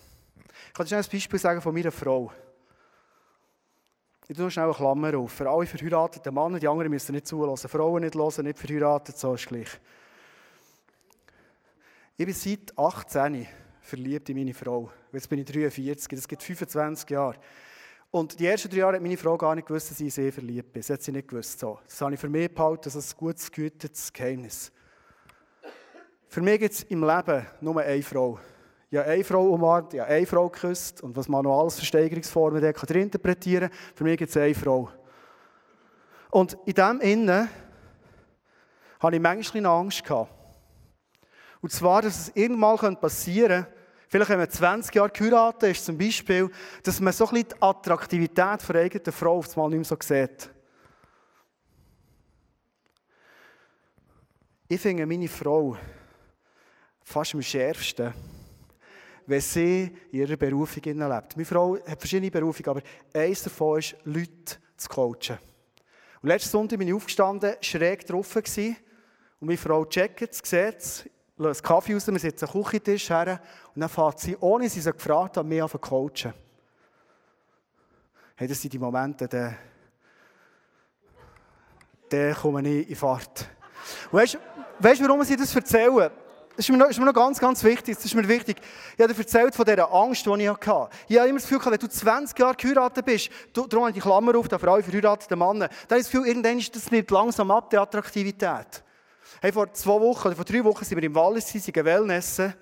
Ich 0.68 0.72
kann 0.72 0.86
dir 0.86 0.96
ein 0.96 1.04
Beispiel 1.10 1.38
sagen 1.38 1.60
von 1.60 1.74
meiner 1.74 1.92
Frau. 1.92 2.32
Ich 4.30 4.36
tue 4.36 4.48
schnell 4.48 4.66
eine 4.66 4.74
Klammer 4.74 5.18
auf. 5.18 5.32
Für 5.32 5.50
alle 5.50 5.66
verheirateten 5.66 6.32
Männer, 6.32 6.60
die 6.60 6.68
anderen 6.68 6.88
müssen 6.88 7.16
nicht 7.16 7.26
zulassen. 7.26 7.68
Frauen 7.68 8.04
nicht 8.04 8.14
hören, 8.14 8.44
nicht 8.44 8.60
verheiratet, 8.60 9.18
so 9.18 9.34
ist 9.34 9.48
gleich. 9.48 9.66
Ich 12.16 12.24
bin 12.24 12.32
seit 12.32 12.78
18 12.78 13.48
verliebt 13.80 14.28
in 14.28 14.36
meine 14.36 14.54
Frau. 14.54 14.88
Jetzt 15.12 15.28
bin 15.28 15.40
ich 15.40 15.46
43, 15.46 16.16
das 16.16 16.28
gibt 16.28 16.44
25 16.44 17.10
Jahre. 17.10 17.38
Und 18.12 18.38
die 18.38 18.46
ersten 18.46 18.68
drei 18.68 18.76
Jahre 18.76 18.94
hat 18.94 19.02
meine 19.02 19.16
Frau 19.16 19.36
gar 19.36 19.56
nicht 19.56 19.66
gewusst, 19.66 19.90
dass 19.90 19.98
ich 19.98 20.14
sehr 20.14 20.32
verliebt 20.32 20.72
bin. 20.74 20.80
Das 20.80 20.90
hat 20.90 21.02
sie 21.02 21.10
nicht 21.10 21.26
gewusst. 21.26 21.60
Das 21.60 22.00
habe 22.00 22.14
ich 22.14 22.20
für 22.20 22.28
mich 22.28 22.54
behalten, 22.54 22.82
das 22.84 22.94
ist 22.94 23.12
ein 23.12 23.18
gutes, 23.18 23.50
gehütetes 23.50 24.12
Geheimnis. 24.12 24.70
Für 26.28 26.40
mich 26.40 26.60
gibt 26.60 26.74
es 26.74 26.82
im 26.84 27.02
Leben 27.02 27.46
nur 27.60 27.80
eine 27.80 28.02
Frau. 28.04 28.38
Ich 28.92 28.98
habe 28.98 29.08
eine 29.08 29.22
Frau 29.22 29.46
umarmt, 29.46 29.94
ich 29.94 30.00
habe 30.00 30.10
eine 30.10 30.26
Frau 30.26 30.48
geküsst 30.48 31.00
und 31.02 31.14
was 31.14 31.28
man 31.28 31.44
noch 31.44 31.60
alles 31.60 31.78
für 31.78 31.86
Steigerungsformen 31.86 32.62
interpretieren 32.64 33.70
kann, 33.70 33.78
für 33.94 34.02
mich 34.02 34.18
gibt 34.18 34.30
es 34.30 34.36
eine 34.36 34.52
Frau. 34.52 34.90
Und 36.30 36.58
in 36.66 36.74
dem 36.74 37.00
Innen 37.00 37.48
habe 38.98 39.16
ich 39.16 39.22
manchmal 39.22 39.66
Angst. 39.66 40.02
Und 41.60 41.70
zwar, 41.70 42.02
dass 42.02 42.18
es 42.18 42.32
irgendwann 42.34 42.98
passieren 43.00 43.62
könnte, 43.64 43.80
vielleicht 44.08 44.30
wenn 44.30 44.38
man 44.40 44.50
20 44.50 44.92
Jahre 44.92 45.10
geheiratet 45.10 45.70
ist, 45.70 45.84
zum 45.84 45.96
Beispiel, 45.96 46.50
dass 46.82 47.00
man 47.00 47.12
so 47.12 47.26
ein 47.26 47.34
bisschen 47.34 47.48
die 47.50 47.62
Attraktivität 47.62 48.68
der 48.68 48.80
eigenen 48.82 49.12
Frau 49.12 49.38
auf 49.38 49.56
einmal 49.56 49.70
nicht 49.70 49.78
mehr 49.78 49.84
so 49.84 49.96
sieht. 50.02 50.50
Ich 54.66 54.80
finde 54.80 55.06
meine 55.06 55.28
Frau 55.28 55.76
fast 57.04 57.34
am 57.34 57.42
schärfsten, 57.42 58.12
wenn 59.30 59.40
sie 59.40 59.96
in 60.10 60.18
ihrer 60.18 60.36
Berufung 60.36 60.82
lebt. 60.82 61.36
Meine 61.36 61.44
Frau 61.44 61.76
hat 61.76 62.00
verschiedene 62.00 62.32
Berufungen, 62.32 62.68
aber 62.68 62.82
eines 63.14 63.44
davon 63.44 63.78
ist, 63.78 63.94
Leute 64.02 64.56
zu 64.76 64.88
coachen. 64.88 65.38
Und 66.20 66.28
letzten 66.28 66.50
Sonntag 66.50 66.80
bin 66.80 66.88
ich 66.88 66.94
aufgestanden, 66.94 67.54
schräg 67.60 68.04
drauf 68.04 68.34
gewesen, 68.34 68.76
und 69.38 69.46
meine 69.46 69.56
Frau 69.56 69.84
checkt 69.84 70.22
es, 70.22 70.38
sieht 70.38 70.78
es, 70.78 71.08
löst 71.36 71.62
Kaffee 71.62 71.94
raus, 71.94 72.08
wir 72.08 72.18
sitzen 72.18 72.44
am 72.46 72.50
Küchentisch 72.50 73.08
her, 73.08 73.40
und 73.72 73.80
dann 73.80 73.88
fährt 73.88 74.18
sie, 74.18 74.36
ohne 74.40 74.68
sie 74.68 74.80
sie 74.80 74.92
gefragt 74.92 75.36
hat, 75.36 75.46
mich 75.46 75.62
an 75.62 75.68
zu 75.68 75.78
coachen. 75.78 76.34
Hey, 78.34 78.48
das 78.48 78.60
sind 78.60 78.72
die 78.72 78.78
Momente, 78.80 79.28
da, 79.28 79.54
da 82.08 82.34
komme 82.34 82.68
ich 82.68 82.90
in 82.90 82.96
Fahrt. 82.96 83.48
weißt 84.10 84.34
du, 84.34 85.04
warum 85.04 85.22
ich 85.22 85.36
das 85.36 85.54
erzähle? 85.54 86.10
Das 86.60 86.68
ist 86.68 86.72
mir, 86.72 86.76
noch, 86.76 86.90
ist 86.90 86.98
mir 86.98 87.06
noch 87.06 87.14
ganz, 87.14 87.38
ganz 87.38 87.64
wichtig. 87.64 87.96
Das 87.96 88.04
ist 88.04 88.14
mir 88.14 88.28
wichtig. 88.28 88.58
Ich 88.94 89.02
habe 89.02 89.14
dir 89.14 89.18
erzählt 89.18 89.54
von 89.54 89.64
dieser 89.64 89.90
Angst, 89.90 90.26
die 90.26 90.42
ich 90.42 90.46
hatte. 90.46 90.90
Ich 91.08 91.18
habe 91.18 91.30
immer 91.30 91.38
das 91.38 91.48
Gefühl, 91.48 91.72
wenn 91.72 91.78
du 91.78 91.88
20 91.88 92.38
Jahre 92.38 92.54
geheiratet 92.54 93.02
bist, 93.02 93.30
du, 93.54 93.66
darum 93.66 93.86
habe 93.86 93.92
ich 93.92 93.94
die 93.94 94.06
Klammer 94.06 94.36
auf, 94.36 94.46
der 94.46 94.58
Frau 94.58 94.78
verheirateten 94.82 95.38
Mann, 95.38 95.60
dann 95.60 95.70
ich 95.70 95.88
das 95.88 96.10
Gefühl, 96.10 96.26
irgendwann 96.26 96.58
ist 96.58 96.76
das 96.76 96.90
nicht 96.90 97.10
langsam 97.10 97.50
ab, 97.50 97.70
die 97.70 97.78
Attraktivität. 97.78 98.84
Hey, 99.40 99.52
vor 99.52 99.72
zwei 99.72 99.98
Wochen 99.98 100.28
oder 100.28 100.36
vor 100.36 100.44
drei 100.44 100.62
Wochen 100.62 100.84
sind 100.84 100.98
wir 100.98 101.02
im 101.02 101.14
Wallis, 101.14 101.48
sind 101.48 101.74
Wellnessen. 101.74 102.52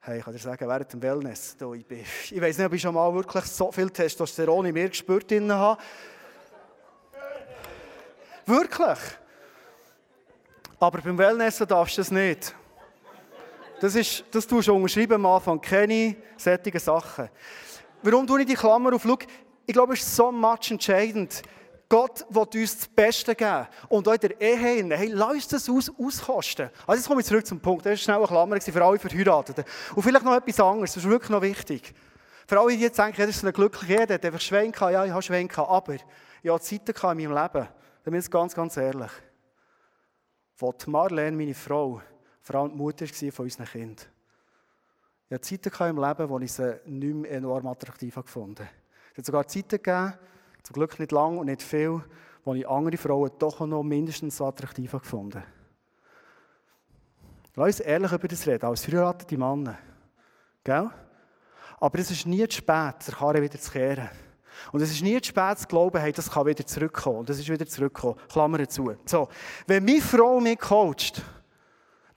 Hey, 0.00 0.18
ich 0.18 0.24
kann 0.26 0.34
dir 0.34 0.38
sagen, 0.38 0.68
während 0.68 0.92
dem 0.92 1.00
Wellness, 1.00 1.56
da, 1.56 1.72
ich, 1.72 1.86
bin, 1.86 2.00
ich 2.00 2.38
weiß 2.38 2.58
nicht, 2.58 2.66
ob 2.66 2.72
ich 2.74 2.82
schon 2.82 2.94
mal 2.94 3.14
wirklich 3.14 3.44
so 3.44 3.72
viel 3.72 3.88
Testosteron 3.88 4.66
in 4.66 4.74
mir 4.74 4.90
gespürt 4.90 5.32
habe. 5.32 5.80
Wirklich. 8.44 8.98
Aber 10.78 11.00
beim 11.00 11.16
Wellnessen 11.16 11.66
darfst 11.66 11.96
du 11.96 12.02
das 12.02 12.10
nicht. 12.10 12.54
Das, 13.80 13.94
ist, 13.94 14.24
das 14.30 14.46
tust 14.46 14.68
du 14.68 14.74
unterschreiben 14.74 15.14
am 15.14 15.26
Anfang. 15.26 15.60
Keine 15.60 16.16
solche 16.36 16.78
Sachen. 16.78 17.28
Warum 18.02 18.26
tue 18.26 18.40
ich 18.40 18.46
die 18.46 18.54
Klammer 18.54 18.94
auf? 18.94 19.02
Schau, 19.02 19.18
ich 19.66 19.72
glaube, 19.72 19.94
es 19.94 20.00
ist 20.00 20.16
so 20.16 20.32
much 20.32 20.70
entscheidend. 20.70 21.42
Gott 21.88 22.26
will 22.28 22.60
uns 22.60 22.76
das 22.76 22.88
Beste 22.88 23.34
geben. 23.34 23.66
Und 23.88 24.06
auch 24.08 24.16
der 24.16 24.40
Ehe, 24.40 24.56
hey, 24.56 25.08
lass 25.08 25.32
uns 25.32 25.48
das 25.48 25.68
aus, 25.70 25.90
auskosten. 25.98 26.70
Also 26.86 26.98
jetzt 26.98 27.08
komme 27.08 27.20
ich 27.20 27.26
zurück 27.26 27.46
zum 27.46 27.60
Punkt. 27.60 27.86
Das 27.86 27.92
war 27.92 27.96
schnell 27.96 28.16
eine 28.16 28.26
Klammer 28.26 28.60
für 28.60 28.84
alle 28.84 28.98
Verheirateten. 28.98 29.64
Und 29.94 30.02
vielleicht 30.02 30.24
noch 30.24 30.36
etwas 30.36 30.60
anderes, 30.60 30.94
das 30.94 31.04
ist 31.04 31.10
wirklich 31.10 31.30
noch 31.30 31.42
wichtig. 31.42 31.94
Für 32.46 32.60
alle, 32.60 32.76
die 32.76 32.82
jetzt 32.82 32.98
denken, 32.98 33.20
das 33.20 33.36
ist 33.36 33.44
ein 33.44 33.52
glücklicher 33.52 34.00
Ehe, 34.00 34.06
der 34.06 34.22
einfach 34.22 34.40
Schwein 34.40 34.72
gehabt. 34.72 34.92
Ja, 34.92 35.04
ich 35.04 35.12
habe 35.12 35.22
Schwein 35.22 35.48
gehabt, 35.48 35.70
aber 35.70 35.94
ich 36.42 36.50
hatte 36.50 36.64
Zeiten 36.64 37.18
in 37.18 37.30
meinem 37.30 37.42
Leben. 37.42 37.68
Da 38.04 38.10
bin 38.10 38.20
ich 38.20 38.30
ganz, 38.30 38.54
ganz 38.54 38.76
ehrlich 38.76 39.10
wo 40.58 40.74
Marlene, 40.86 41.36
meine 41.36 41.54
Frau, 41.54 42.02
vor 42.48 42.60
allem 42.60 42.70
die 42.70 42.76
Mutter 42.78 43.04
war 43.04 43.32
von 43.32 43.44
unseren 43.44 43.66
Kindern. 43.66 44.06
Ich 45.28 45.34
hatte 45.34 45.60
Zeiten 45.60 45.90
im 45.90 46.02
Leben, 46.02 46.28
wo 46.30 46.38
ich 46.38 46.50
sie 46.50 46.80
nicht 46.86 47.14
mehr 47.14 47.30
enorm 47.32 47.66
attraktiv 47.66 48.18
fand. 48.24 48.60
Es 48.60 49.18
hat 49.18 49.26
sogar 49.26 49.46
Zeiten 49.46 49.68
gegeben, 49.68 50.14
zum 50.62 50.72
Glück 50.72 50.98
nicht 50.98 51.12
lang 51.12 51.36
und 51.36 51.44
nicht 51.44 51.62
viel, 51.62 52.02
wo 52.44 52.54
ich 52.54 52.66
andere 52.66 52.96
Frauen 52.96 53.30
doch 53.38 53.60
noch 53.66 53.82
mindestens 53.82 54.38
so 54.38 54.46
attraktiv 54.46 54.96
fand. 55.02 55.36
Lass 57.54 57.66
uns 57.66 57.80
ehrlich 57.80 58.12
über 58.12 58.28
das 58.28 58.46
reden, 58.46 58.64
als 58.64 58.82
verheiratete 58.82 59.36
Männer. 59.36 59.76
Gell? 60.64 60.88
Aber 61.78 61.98
es 61.98 62.10
ist 62.10 62.24
nie 62.24 62.48
zu 62.48 62.56
spät, 62.56 62.94
der 63.06 63.14
Karre 63.14 63.42
wieder 63.42 63.60
zu 63.60 63.70
kehren. 63.70 64.08
Und 64.72 64.80
es 64.80 64.90
ist 64.90 65.02
nie 65.02 65.20
zu 65.20 65.28
spät 65.28 65.58
zu 65.58 65.66
glauben, 65.66 66.00
hey, 66.00 66.12
das 66.12 66.30
kann 66.30 66.46
wieder 66.46 66.64
zurückkommen. 66.64 67.18
Und 67.18 67.28
das 67.28 67.38
ist 67.38 67.48
wieder 67.50 67.66
zurückkommen. 67.66 68.18
Klammer 68.32 68.66
zu. 68.66 68.96
So, 69.04 69.28
wenn 69.66 69.84
meine 69.84 70.00
Frau 70.00 70.40
mich 70.40 70.58
coacht, 70.58 71.22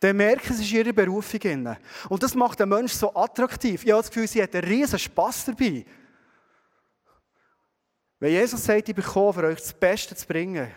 dann 0.02 0.18
merken 0.18 0.54
sie 0.54 0.70
in 0.72 0.86
ihrer 0.86 0.94
Berufung. 0.94 1.78
Und 2.10 2.24
das 2.24 2.34
macht 2.34 2.60
den 2.60 2.70
Menschen 2.70 2.98
so 2.98 3.16
attraktiv. 3.16 3.84
Ich 3.84 3.92
habe 3.92 4.02
das 4.02 4.10
Gefühl, 4.10 4.28
sie 4.28 4.42
hat 4.42 4.54
einen 4.56 4.68
riesen 4.68 4.98
Spass 4.98 5.46
dabei. 5.46 5.86
Wenn 8.20 8.32
Jesus 8.32 8.66
sagt, 8.66 8.90
ich 8.90 8.96
bekomme 8.96 9.34
für 9.34 9.44
euch 9.46 9.60
das 9.60 9.74
Beste 9.74 10.16
zu 10.16 10.28
bringen, 10.28 10.72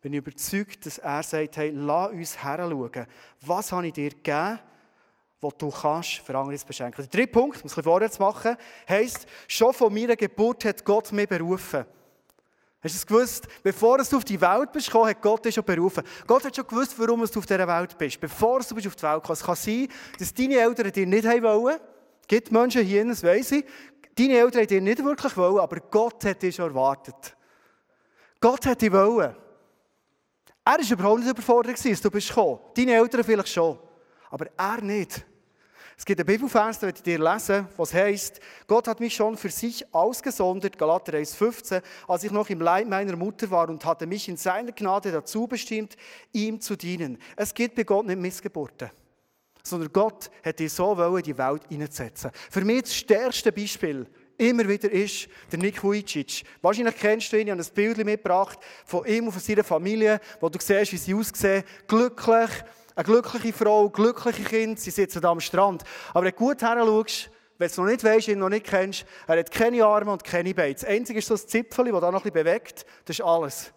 bin 0.00 0.14
ich 0.14 0.18
überzeugt, 0.18 0.86
dass 0.86 0.98
er 0.98 1.22
sagt, 1.22 1.58
hey, 1.58 1.70
lass 1.70 2.10
uns 2.10 2.42
heranschauen. 2.42 3.06
Was 3.42 3.70
habe 3.70 3.86
ich 3.86 3.92
dir 3.92 4.10
gegeben? 4.10 4.58
wo 5.44 5.50
du 5.50 5.70
kannst 5.70 6.20
für 6.20 6.38
andere 6.38 6.56
zu 6.56 6.64
beschenken. 6.64 7.02
Der 7.02 7.10
dritte 7.10 7.32
Punkt, 7.32 7.56
um 7.56 7.66
es 7.66 7.72
ein 7.72 7.76
bisschen 7.76 7.82
vorwärts 7.82 8.18
machen, 8.18 8.56
heisst, 8.88 9.26
schon 9.46 9.74
von 9.74 9.92
meiner 9.92 10.16
Geburt 10.16 10.64
hat 10.64 10.82
Gott 10.82 11.12
mich 11.12 11.28
berufen. 11.28 11.84
Hast 12.84 12.94
du 12.94 12.98
es 12.98 13.06
gewusst? 13.06 13.48
Bevor 13.62 13.96
du 13.96 14.16
auf 14.16 14.24
die 14.24 14.38
Welt 14.38 14.70
bist 14.70 14.88
gekommen, 14.88 15.08
hat 15.08 15.22
Gott 15.22 15.42
dich 15.42 15.54
schon 15.54 15.64
berufen. 15.64 16.04
Gott 16.26 16.44
hat 16.44 16.54
schon 16.54 16.66
gewusst, 16.66 16.94
warum 16.98 17.24
du 17.24 17.38
auf 17.38 17.46
dieser 17.46 17.66
Welt 17.66 17.96
bist. 17.96 18.20
Bevor 18.20 18.60
du 18.60 18.74
auf 18.74 18.96
die 18.96 19.02
Welt 19.02 19.22
kommst. 19.22 19.40
Es 19.40 19.46
kann 19.46 19.56
sein, 19.56 19.88
dass 20.18 20.34
deine 20.34 20.58
Eltern 20.58 20.92
dir 20.92 21.06
nicht 21.06 21.24
wollen. 21.24 21.78
Es 22.20 22.28
gibt 22.28 22.52
Menschen 22.52 22.84
hier, 22.84 23.02
das 23.06 23.22
weiss 23.22 23.52
ich. 23.52 23.64
Deine 24.14 24.34
Eltern 24.34 24.60
haben 24.60 24.66
dir 24.68 24.80
nicht 24.82 25.02
wirklich 25.02 25.34
wollen, 25.34 25.60
aber 25.60 25.80
Gott 25.80 26.26
hat 26.26 26.42
dich 26.42 26.54
schon 26.54 26.68
erwartet. 26.68 27.34
Gott 28.38 28.66
hat 28.66 28.82
dich 28.82 28.92
wollen. 28.92 29.34
Er 30.66 30.72
war 30.72 30.90
überhaupt 30.90 31.20
nicht 31.20 31.30
überfordert, 31.30 31.82
als 31.82 32.00
du 32.02 32.10
bist 32.10 32.28
gekommen. 32.28 32.60
Deine 32.76 32.96
Eltern 32.96 33.24
vielleicht 33.24 33.48
schon. 33.48 33.78
Aber 34.30 34.46
er 34.58 34.82
nicht. 34.82 35.24
Es 35.96 36.04
gibt 36.04 36.20
einen 36.20 36.26
Bibelvers, 36.26 36.80
den 36.80 36.90
ich 36.90 37.02
dir 37.02 37.18
lesen, 37.18 37.68
was 37.76 37.94
heißt: 37.94 38.40
Gott 38.66 38.88
hat 38.88 39.00
mich 39.00 39.14
schon 39.14 39.36
für 39.36 39.50
sich 39.50 39.92
ausgesondert, 39.94 40.76
Galater 40.76 41.12
1,15, 41.12 41.82
als 42.08 42.24
ich 42.24 42.30
noch 42.32 42.48
im 42.50 42.60
Leib 42.60 42.88
meiner 42.88 43.16
Mutter 43.16 43.50
war 43.50 43.68
und 43.68 43.84
hatte 43.84 44.06
mich 44.06 44.28
in 44.28 44.36
seiner 44.36 44.72
Gnade 44.72 45.12
dazu 45.12 45.46
bestimmt, 45.46 45.96
ihm 46.32 46.60
zu 46.60 46.76
dienen. 46.76 47.18
Es 47.36 47.54
geht 47.54 47.74
bei 47.74 47.84
Gott 47.84 48.06
nicht 48.06 48.18
Missgeburten, 48.18 48.90
sondern 49.62 49.92
Gott 49.92 50.30
hat 50.44 50.58
dir 50.58 50.68
so 50.68 50.96
wollen, 50.96 51.22
die 51.22 51.38
Welt 51.38 51.62
hineinzusetzen. 51.68 52.30
Für 52.50 52.64
mich 52.64 52.82
das 52.82 52.96
stärkste 52.96 53.52
Beispiel 53.52 54.06
immer 54.36 54.68
wieder 54.68 54.90
ist 54.90 55.28
der 55.52 55.60
Nick 55.60 55.82
Vujicic. 55.82 56.42
Wahrscheinlich 56.60 56.96
kennst 56.96 57.32
du 57.32 57.38
ihn, 57.38 57.46
ich 57.46 57.52
habe 57.52 57.62
ein 57.62 57.74
Bild 57.74 58.04
mitgebracht 58.04 58.58
von 58.84 59.06
ihm 59.06 59.26
und 59.26 59.32
von 59.32 59.40
seiner 59.40 59.62
Familie, 59.62 60.20
wo 60.40 60.48
du 60.48 60.58
siehst, 60.60 60.92
wie 60.92 60.96
sie 60.96 61.14
aussehen, 61.14 61.62
glücklich, 61.86 62.50
eine 62.94 63.04
glückliche 63.04 63.52
Frau, 63.52 63.90
glückliche 63.90 64.44
Kinder, 64.44 64.80
sie 64.80 64.90
sitzen 64.90 65.20
da 65.20 65.30
am 65.30 65.40
Strand. 65.40 65.82
Aber 66.10 66.24
wenn 66.24 66.32
du 66.32 66.36
gut 66.36 66.62
her 66.62 66.76
schaust, 66.76 67.30
wenn 67.58 67.68
du 67.68 67.72
es 67.72 67.76
noch 67.76 67.86
nicht 67.86 68.04
weißt, 68.04 68.28
ihn 68.28 68.38
noch 68.38 68.48
nicht 68.48 68.66
kennst, 68.66 69.04
er 69.26 69.38
hat 69.38 69.50
keine 69.50 69.84
Arme 69.84 70.12
und 70.12 70.24
keine 70.24 70.54
Beine. 70.54 70.74
Das 70.74 70.84
Einzige 70.84 71.18
ist 71.18 71.28
so 71.28 71.34
das 71.34 71.46
Zipfel, 71.46 71.90
das 71.90 72.00
da 72.00 72.10
noch 72.10 72.24
ein 72.24 72.32
bisschen 72.32 72.44
bewegt. 72.44 72.86
Das 73.04 73.18
ist 73.18 73.24
alles. 73.24 73.72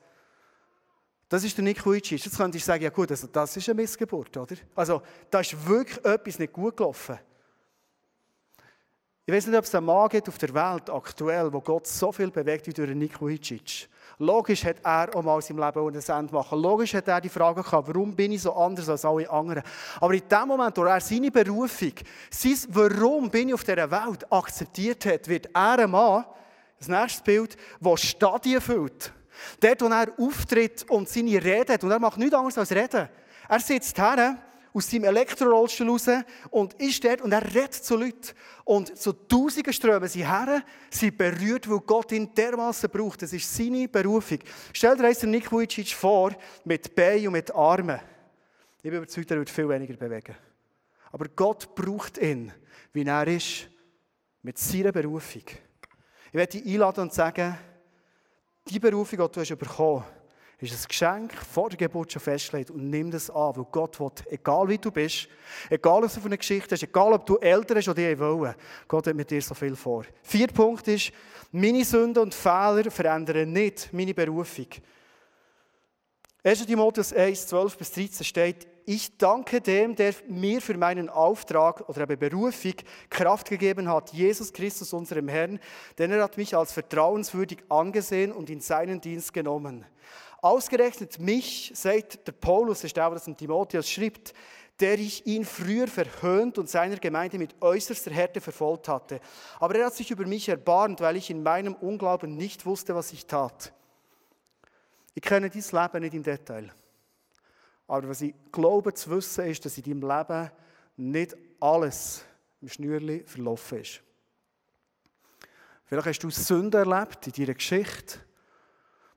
Das 1.29 1.43
ist 1.43 1.57
der 1.57 1.63
Nick 1.63 1.85
Vujicic. 1.85 2.23
Jetzt 2.23 2.37
könntest 2.37 2.65
du 2.65 2.71
sagen, 2.71 2.83
ja 2.83 2.89
gut, 2.89 3.11
also 3.11 3.27
das 3.27 3.57
ist 3.57 3.67
eine 3.67 3.81
Missgeburt, 3.81 4.35
oder? 4.37 4.55
Also, 4.75 5.01
da 5.29 5.41
ist 5.41 5.67
wirklich 5.67 6.03
etwas 6.05 6.39
nicht 6.39 6.53
gut 6.53 6.77
gelaufen. 6.77 7.19
Ich 9.25 9.33
weiß 9.33 9.47
nicht, 9.47 9.57
ob 9.57 9.65
es 9.65 9.75
einen 9.75 9.85
Mann 9.85 10.07
gibt 10.07 10.29
auf 10.29 10.37
der 10.37 10.53
Welt 10.53 10.89
aktuell, 10.89 11.51
wo 11.51 11.59
Gott 11.59 11.85
so 11.85 12.13
viel 12.13 12.31
bewegt 12.31 12.65
wie 12.65 12.73
durch 12.73 12.95
Nick 12.95 13.19
Vujicic. 13.19 13.89
Logisch 14.19 14.65
hat 14.65 14.77
er 14.83 15.15
auch 15.15 15.21
mal 15.21 15.35
in 15.35 15.41
seinem 15.41 15.59
Leben 15.59 15.95
ein 15.95 16.19
Ende 16.19 16.33
machen. 16.33 16.59
Logisch 16.59 16.95
hat 16.95 17.07
er 17.07 17.21
die 17.21 17.29
Frage 17.29 17.61
gehabt, 17.61 17.87
warum 17.87 18.15
bin 18.15 18.31
ich 18.31 18.41
so 18.41 18.51
anders 18.53 18.89
als 18.89 19.05
alle 19.05 19.29
anderen. 19.29 19.61
Aber 20.01 20.13
in 20.13 20.27
dem 20.27 20.47
Moment, 20.47 20.75
wo 20.75 20.83
er 20.85 20.99
seine 20.99 21.29
Berufung, 21.29 21.93
sein 22.31 22.57
Warum 22.69 23.29
bin 23.29 23.49
ich 23.49 23.53
auf 23.53 23.63
dieser 23.63 23.89
Welt 23.91 24.31
akzeptiert 24.31 25.05
hat, 25.05 25.27
wird 25.27 25.49
er 25.53 25.79
ein 25.79 25.91
Mann, 25.91 26.25
das 26.79 26.87
nächste 26.87 27.23
Bild, 27.23 27.57
der 27.79 27.97
Stadien 27.97 28.59
füllt. 28.61 29.13
Dort, 29.59 29.81
wo 29.81 29.85
er 29.85 30.07
auftritt 30.17 30.89
und 30.89 31.07
seine 31.07 31.43
Rede 31.43 31.73
hat, 31.73 31.83
und 31.83 31.91
er 31.91 31.99
macht 31.99 32.17
nichts 32.17 32.33
anderes 32.33 32.57
als 32.57 32.71
reden. 32.71 33.09
Er 33.47 33.59
sitzt 33.59 33.97
her 33.99 34.37
aus 34.77 34.91
seinem 34.91 35.05
Elektrorollstuhl 35.05 35.89
raus 35.89 36.07
und 36.51 36.73
ist 36.75 37.03
dort 37.03 37.21
und 37.21 37.31
er 37.31 37.43
redet 37.43 37.73
zu 37.73 37.97
Leuten. 37.97 38.29
Und 38.63 38.95
so 38.95 39.11
Tausende 39.11 39.73
strömen 39.73 40.07
sie 40.07 40.27
her, 40.27 40.63
sie 40.91 41.09
berührt, 41.09 41.67
weil 41.67 41.79
Gott 41.79 42.11
ihn 42.11 42.33
dermaßen 42.33 42.89
braucht. 42.89 43.23
Das 43.23 43.33
ist 43.33 43.53
seine 43.53 43.87
Berufung. 43.87 44.39
Stell 44.71 44.95
dir 44.95 45.07
jetzt 45.07 45.23
Nick 45.23 45.51
Vujicic 45.51 45.93
vor, 45.93 46.31
mit 46.63 46.95
Beinen 46.95 47.27
und 47.27 47.33
mit 47.33 47.53
Armen. 47.53 47.99
Ich 48.77 48.83
bin 48.83 48.93
überzeugt, 48.93 49.31
er 49.31 49.37
wird 49.39 49.49
viel 49.49 49.67
weniger 49.67 49.95
bewegen. 49.95 50.35
Aber 51.11 51.27
Gott 51.29 51.73
braucht 51.73 52.19
ihn, 52.19 52.51
wie 52.93 53.03
er 53.03 53.27
ist, 53.27 53.67
mit 54.43 54.59
seiner 54.59 54.91
Berufung. 54.91 55.43
Ich 56.27 56.33
werde 56.33 56.59
dich 56.59 56.71
einladen 56.71 57.01
und 57.01 57.13
sagen, 57.13 57.57
die 58.69 58.79
Berufung, 58.79 59.17
die 59.17 59.31
du 59.33 59.41
hast 59.41 59.57
bekommen 59.57 60.03
hast, 60.03 60.16
ist 60.59 60.73
ein 60.73 60.87
Geschenk 60.87 61.33
vor 61.33 61.69
der 61.69 61.77
Geburt 61.77 62.11
schon 62.11 62.21
festgelegt 62.21 62.71
und 62.71 62.89
nimm 62.89 63.11
das 63.11 63.29
an, 63.29 63.55
weil 63.55 63.65
Gott 63.71 63.99
will, 63.99 64.09
egal 64.31 64.67
wie 64.67 64.77
du 64.79 64.89
bist, 64.89 65.27
egal 65.69 66.01
was 66.01 66.15
du 66.15 66.21
für 66.21 66.25
eine 66.25 66.37
Geschichte 66.37 66.73
hast, 66.73 66.81
egal 66.81 67.13
ob 67.13 67.25
du 67.27 67.37
Eltern 67.37 67.77
hast 67.77 67.87
oder 67.89 68.01
die 68.01 68.19
wollen, 68.19 68.55
Gott 68.87 69.05
hat 69.05 69.15
mit 69.15 69.29
dir 69.29 69.41
so 69.41 69.53
viel 69.53 69.75
vor. 69.75 70.05
Vier 70.23 70.47
Punkt 70.47 70.87
ist, 70.87 71.11
meine 71.51 71.85
Sünden 71.85 72.23
und 72.23 72.33
Fehler 72.33 72.89
verändern 72.89 73.53
nicht 73.53 73.89
meine 73.93 74.15
Berufung. 74.15 74.67
1. 76.43 76.65
Timotheus 76.65 77.13
1, 77.13 77.47
12 77.47 77.77
bis 77.77 77.91
13 77.91 78.25
steht, 78.25 78.67
ich 78.89 79.17
danke 79.17 79.59
dem, 79.59 79.95
der 79.95 80.13
mir 80.29 80.61
für 80.61 80.77
meinen 80.77 81.09
Auftrag 81.09 81.87
oder 81.89 82.03
eben 82.03 82.17
Berufung 82.17 82.73
Kraft 83.09 83.49
gegeben 83.49 83.89
hat, 83.89 84.13
Jesus 84.13 84.53
Christus, 84.53 84.93
unserem 84.93 85.27
Herrn, 85.27 85.59
denn 85.97 86.11
er 86.11 86.23
hat 86.23 86.37
mich 86.37 86.55
als 86.55 86.71
vertrauenswürdig 86.71 87.59
angesehen 87.67 88.31
und 88.31 88.49
in 88.49 88.61
seinen 88.61 89.01
Dienst 89.01 89.33
genommen. 89.33 89.85
Ausgerechnet 90.47 91.19
mich, 91.19 91.73
sagt 91.75 92.25
der 92.25 92.31
Paulus, 92.31 92.79
der 92.79 92.89
der 92.89 93.09
das 93.09 93.27
in 93.27 93.35
Timotheus 93.35 93.89
schreibt, 93.89 94.33
der 94.79 94.97
ich 94.97 95.25
ihn 95.27 95.43
früher 95.43 95.89
verhöhnt 95.89 96.57
und 96.57 96.69
seiner 96.69 96.95
Gemeinde 96.95 97.37
mit 97.37 97.53
äußerster 97.61 98.11
Härte 98.11 98.39
verfolgt 98.39 98.87
hatte. 98.87 99.19
Aber 99.59 99.75
er 99.75 99.87
hat 99.87 99.95
sich 99.95 100.09
über 100.09 100.25
mich 100.25 100.47
erbarmt, 100.47 101.01
weil 101.01 101.17
ich 101.17 101.29
in 101.29 101.43
meinem 101.43 101.75
Unglauben 101.75 102.37
nicht 102.37 102.65
wusste, 102.65 102.95
was 102.95 103.11
ich 103.11 103.25
tat. 103.25 103.73
Ich 105.13 105.21
kenne 105.21 105.49
dieses 105.49 105.73
Leben 105.73 105.99
nicht 105.99 106.13
im 106.13 106.23
Detail. 106.23 106.71
Aber 107.85 108.07
was 108.07 108.21
ich 108.21 108.33
glaube 108.49 108.93
zu 108.93 109.09
wissen, 109.09 109.47
ist, 109.47 109.65
dass 109.65 109.77
in 109.77 109.83
deinem 109.83 110.09
Leben 110.09 110.51
nicht 110.95 111.35
alles 111.59 112.23
im 112.61 112.69
Schnürli 112.69 113.25
verlaufen 113.25 113.81
ist. 113.81 114.01
Vielleicht 115.83 116.07
hast 116.07 116.19
du 116.19 116.29
Sünden 116.29 116.89
erlebt 116.89 117.27
in 117.27 117.33
deiner 117.33 117.53
Geschichte, 117.53 118.19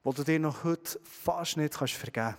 wo 0.02 0.12
du 0.12 0.24
dir 0.24 0.38
noch 0.38 0.64
heute 0.64 0.98
fast 1.02 1.56
nicht 1.56 1.74
vergeben 1.74 2.12
kannst. 2.12 2.38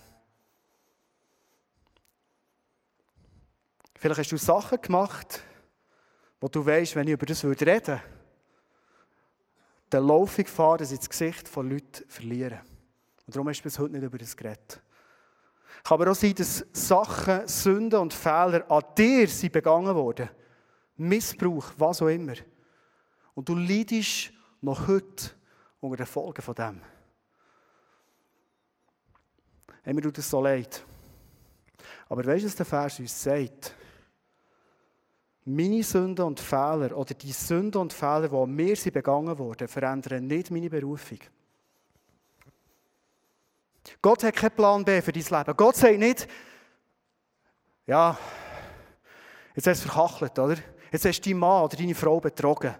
Vielleicht 3.94 4.18
hast 4.18 4.32
du 4.32 4.36
Sachen 4.36 4.80
gemacht, 4.80 5.42
wo 6.40 6.48
du 6.48 6.66
weißt, 6.66 6.96
wenn 6.96 7.06
ich 7.06 7.14
über 7.14 7.26
das 7.26 7.44
reden 7.44 7.60
würde, 7.60 8.02
dann 9.90 10.06
laufe 10.06 10.40
ich 10.40 10.46
Gefahr, 10.46 10.78
dass 10.78 10.90
ich 10.90 10.98
das 10.98 11.10
Gesicht 11.10 11.46
von 11.46 11.70
Leuten 11.70 12.04
verliere. 12.08 12.62
Und 13.26 13.36
darum 13.36 13.48
hast 13.48 13.60
du 13.60 13.64
bis 13.64 13.78
heute 13.78 13.92
nicht 13.92 14.02
über 14.02 14.18
das 14.18 14.36
geredet. 14.36 14.82
Es 15.84 15.88
kann 15.88 16.00
aber 16.00 16.10
auch 16.10 16.16
sein, 16.16 16.34
dass 16.34 16.64
Sachen, 16.72 17.46
Sünden 17.46 18.00
und 18.00 18.14
Fehler 18.14 18.68
an 18.70 18.82
dir 18.96 19.28
sind 19.28 19.52
begangen 19.52 19.94
wurden. 19.94 20.28
Missbrauch, 20.96 21.72
was 21.76 22.02
auch 22.02 22.08
immer. 22.08 22.34
Und 23.34 23.48
du 23.48 23.54
leidest 23.54 24.32
noch 24.60 24.88
heute 24.88 25.30
unter 25.80 25.96
den 25.98 26.06
Folgen 26.06 26.42
von 26.42 26.54
dem. 26.54 26.80
Hey, 29.82 29.92
mir 29.92 30.02
tut 30.02 30.18
das 30.18 30.30
so 30.30 30.40
leid. 30.40 30.84
Aber 32.08 32.24
weißt 32.24 32.44
du, 32.44 32.46
was 32.46 32.54
der 32.54 32.66
Vers 32.66 33.00
uns 33.00 33.22
sagt? 33.22 33.74
Meine 35.44 35.82
Sünden 35.82 36.24
und 36.24 36.38
Fehler 36.38 36.96
oder 36.96 37.14
die 37.14 37.32
Sünden 37.32 37.80
und 37.80 37.92
Fehler, 37.92 38.28
die 38.28 38.36
an 38.36 38.54
mir 38.54 38.76
sind 38.76 38.92
begangen 38.92 39.36
wurden, 39.36 39.66
verändern 39.66 40.26
nicht 40.26 40.52
meine 40.52 40.70
Berufung. 40.70 41.18
Gott 44.00 44.22
hat 44.22 44.36
keinen 44.36 44.52
Plan 44.52 44.84
B 44.84 45.02
für 45.02 45.12
dein 45.12 45.22
Leben. 45.22 45.56
Gott 45.56 45.74
sagt 45.74 45.98
nicht, 45.98 46.28
ja, 47.86 48.16
jetzt 49.56 49.66
hast 49.66 49.84
du 49.84 49.88
es 49.88 49.92
verkachelt, 49.92 50.38
oder? 50.38 50.56
Jetzt 50.92 51.04
hast 51.04 51.20
du 51.20 51.30
deinen 51.30 51.40
Mann 51.40 51.64
oder 51.64 51.76
deine 51.76 51.94
Frau 51.94 52.20
betrogen. 52.20 52.74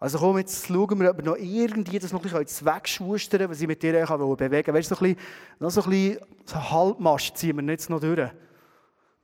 Also 0.00 0.18
komm, 0.18 0.38
jetzt 0.38 0.66
schauen 0.66 1.00
wir, 1.00 1.10
ob 1.10 1.16
wir 1.16 1.24
noch 1.24 1.36
irgendwie 1.36 1.98
das 1.98 2.12
noch 2.12 2.24
ein 2.24 2.30
bisschen 2.44 2.66
wegschustern 2.66 3.50
was 3.50 3.60
ich 3.60 3.66
mit 3.66 3.82
dir 3.82 3.92
bewegen 4.06 4.50
will. 4.50 4.74
Weißt 4.74 4.90
du, 4.90 4.94
so 4.94 5.04
ein 5.04 5.14
bisschen, 5.14 5.28
noch 5.58 5.70
so 5.70 5.82
ein 5.82 5.90
bisschen 5.90 6.70
Halbmast 6.70 7.36
ziehen 7.36 7.56
wir 7.56 7.72
jetzt 7.72 7.90
noch 7.90 8.00
durch, 8.00 8.30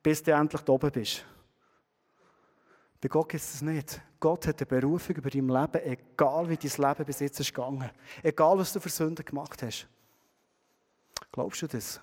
bis 0.03 0.23
du 0.23 0.33
endlich 0.33 0.63
da 0.63 0.73
oben 0.73 0.91
bist. 0.91 1.25
Bei 3.01 3.09
Gott 3.09 3.35
ist 3.35 3.55
es 3.55 3.63
nicht. 3.63 4.01
Gott 4.19 4.47
hat 4.47 4.61
eine 4.61 4.67
Berufung 4.67 5.15
über 5.17 5.31
dein 5.31 5.47
Leben, 5.47 5.85
egal 5.85 6.49
wie 6.49 6.57
dein 6.57 6.89
Leben 6.89 7.05
bis 7.05 7.21
jetzt 7.21 7.39
ist 7.39 7.55
gegangen. 7.55 7.91
Egal, 8.23 8.59
was 8.59 8.73
du 8.73 8.81
für 8.81 8.89
Sünden 8.89 9.25
gemacht 9.25 9.63
hast. 9.63 9.87
Glaubst 11.31 11.63
du 11.63 11.67
das? 11.67 12.01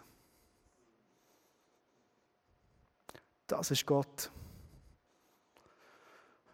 Das 3.47 3.71
ist 3.71 3.85
Gott. 3.85 4.31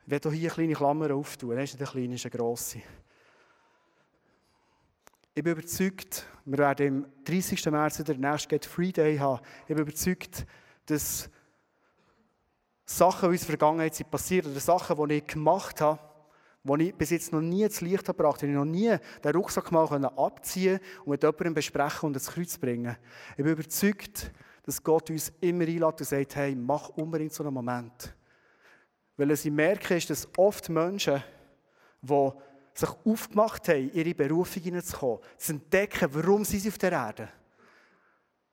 Ich 0.07 0.11
werde 0.11 0.31
hier 0.31 0.49
eine 0.49 0.55
kleine 0.55 0.73
Klammer 0.73 1.13
auftun. 1.13 1.53
Das 1.57 1.65
ist 1.65 1.73
nicht 1.73 1.81
eine 1.81 1.91
kleine, 1.91 2.15
ist 2.15 2.25
eine 2.25 2.31
grosse. 2.31 2.77
Ich 5.35 5.43
bin 5.43 5.51
überzeugt, 5.51 6.25
wir 6.45 6.57
werden 6.59 7.03
am 7.03 7.23
30. 7.25 7.65
März 7.65 7.99
wieder 7.99 8.13
den 8.13 8.21
nächsten 8.21 8.47
Get 8.47 8.65
Free 8.65 8.93
Day 8.93 9.17
haben. 9.17 9.43
Ich 9.63 9.75
bin 9.75 9.79
überzeugt, 9.79 10.45
dass 10.85 11.29
Sachen, 12.85 13.29
die 13.29 13.35
in 13.35 13.39
der 13.39 13.47
Vergangenheit 13.47 13.95
sind 13.95 14.09
passiert 14.09 14.45
oder 14.45 14.61
Sachen, 14.61 15.09
die 15.09 15.15
ich 15.15 15.27
gemacht 15.27 15.81
habe, 15.81 15.99
die 16.63 16.87
ich 16.87 16.95
bis 16.95 17.09
jetzt 17.09 17.33
noch 17.33 17.41
nie 17.41 17.63
ins 17.63 17.81
Licht 17.81 18.05
gebracht 18.05 18.37
habe, 18.37 18.47
ich 18.47 18.55
noch 18.55 18.63
nie 18.63 18.95
den 19.21 19.35
Rucksack 19.35 19.69
mal 19.73 20.05
abziehen 20.15 20.79
und 21.03 21.09
mit 21.09 21.21
jemandem 21.21 21.53
besprechen 21.53 22.07
und 22.07 22.13
ins 22.13 22.31
Kreuz 22.31 22.57
bringen. 22.57 22.95
Ich 23.31 23.43
bin 23.43 23.51
überzeugt, 23.51 24.31
dass 24.63 24.81
Gott 24.81 25.09
uns 25.09 25.33
immer 25.41 25.65
einlädt 25.65 25.83
und 25.83 26.05
sagt, 26.05 26.37
hey, 26.37 26.55
mach 26.55 26.87
unbedingt 26.91 27.33
so 27.33 27.43
einen 27.43 27.53
Moment. 27.53 28.15
Weil 29.17 29.29
was 29.29 29.45
ich 29.45 29.51
merke, 29.51 29.95
ist, 29.95 30.09
dass 30.09 30.27
oft 30.37 30.69
Menschen, 30.69 31.23
die 32.01 32.31
sich 32.73 32.89
aufgemacht 33.03 33.67
haben, 33.67 33.91
ihre 33.93 34.13
Berufung 34.13 34.63
hineinzukommen, 34.63 35.19
zu 35.37 35.53
entdecken, 35.53 36.09
warum 36.11 36.45
sie 36.45 36.67
auf 36.67 36.77
der 36.77 36.91
Erde 36.91 37.29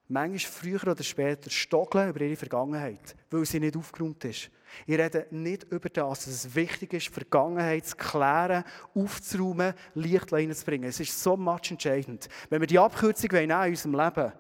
manchmal 0.08 0.38
früher 0.38 0.88
oder 0.88 1.02
später 1.02 1.50
stockeln 1.50 2.10
über 2.10 2.20
ihre 2.20 2.36
Vergangenheit, 2.36 3.16
weil 3.30 3.44
sie 3.44 3.60
nicht 3.60 3.76
aufgeräumt 3.76 4.24
ist. 4.24 4.50
Ich 4.86 4.98
rede 4.98 5.26
nicht 5.30 5.64
über 5.64 5.88
das, 5.88 6.24
dass 6.24 6.34
es 6.34 6.54
wichtig 6.54 6.92
ist, 6.94 7.08
Vergangenheit 7.08 7.86
zu 7.86 7.96
klären, 7.96 8.64
aufzuräumen, 8.94 9.74
Licht 9.94 10.32
reinzubringen. 10.32 10.90
Es 10.90 11.00
ist 11.00 11.22
so 11.22 11.36
much 11.36 11.70
entscheidend. 11.70 12.28
Wenn 12.50 12.60
wir 12.60 12.66
die 12.66 12.78
Abkürzung 12.78 13.30
wollen, 13.32 13.50
in 13.50 13.70
unserem 13.70 13.94
Leben, 13.94 14.32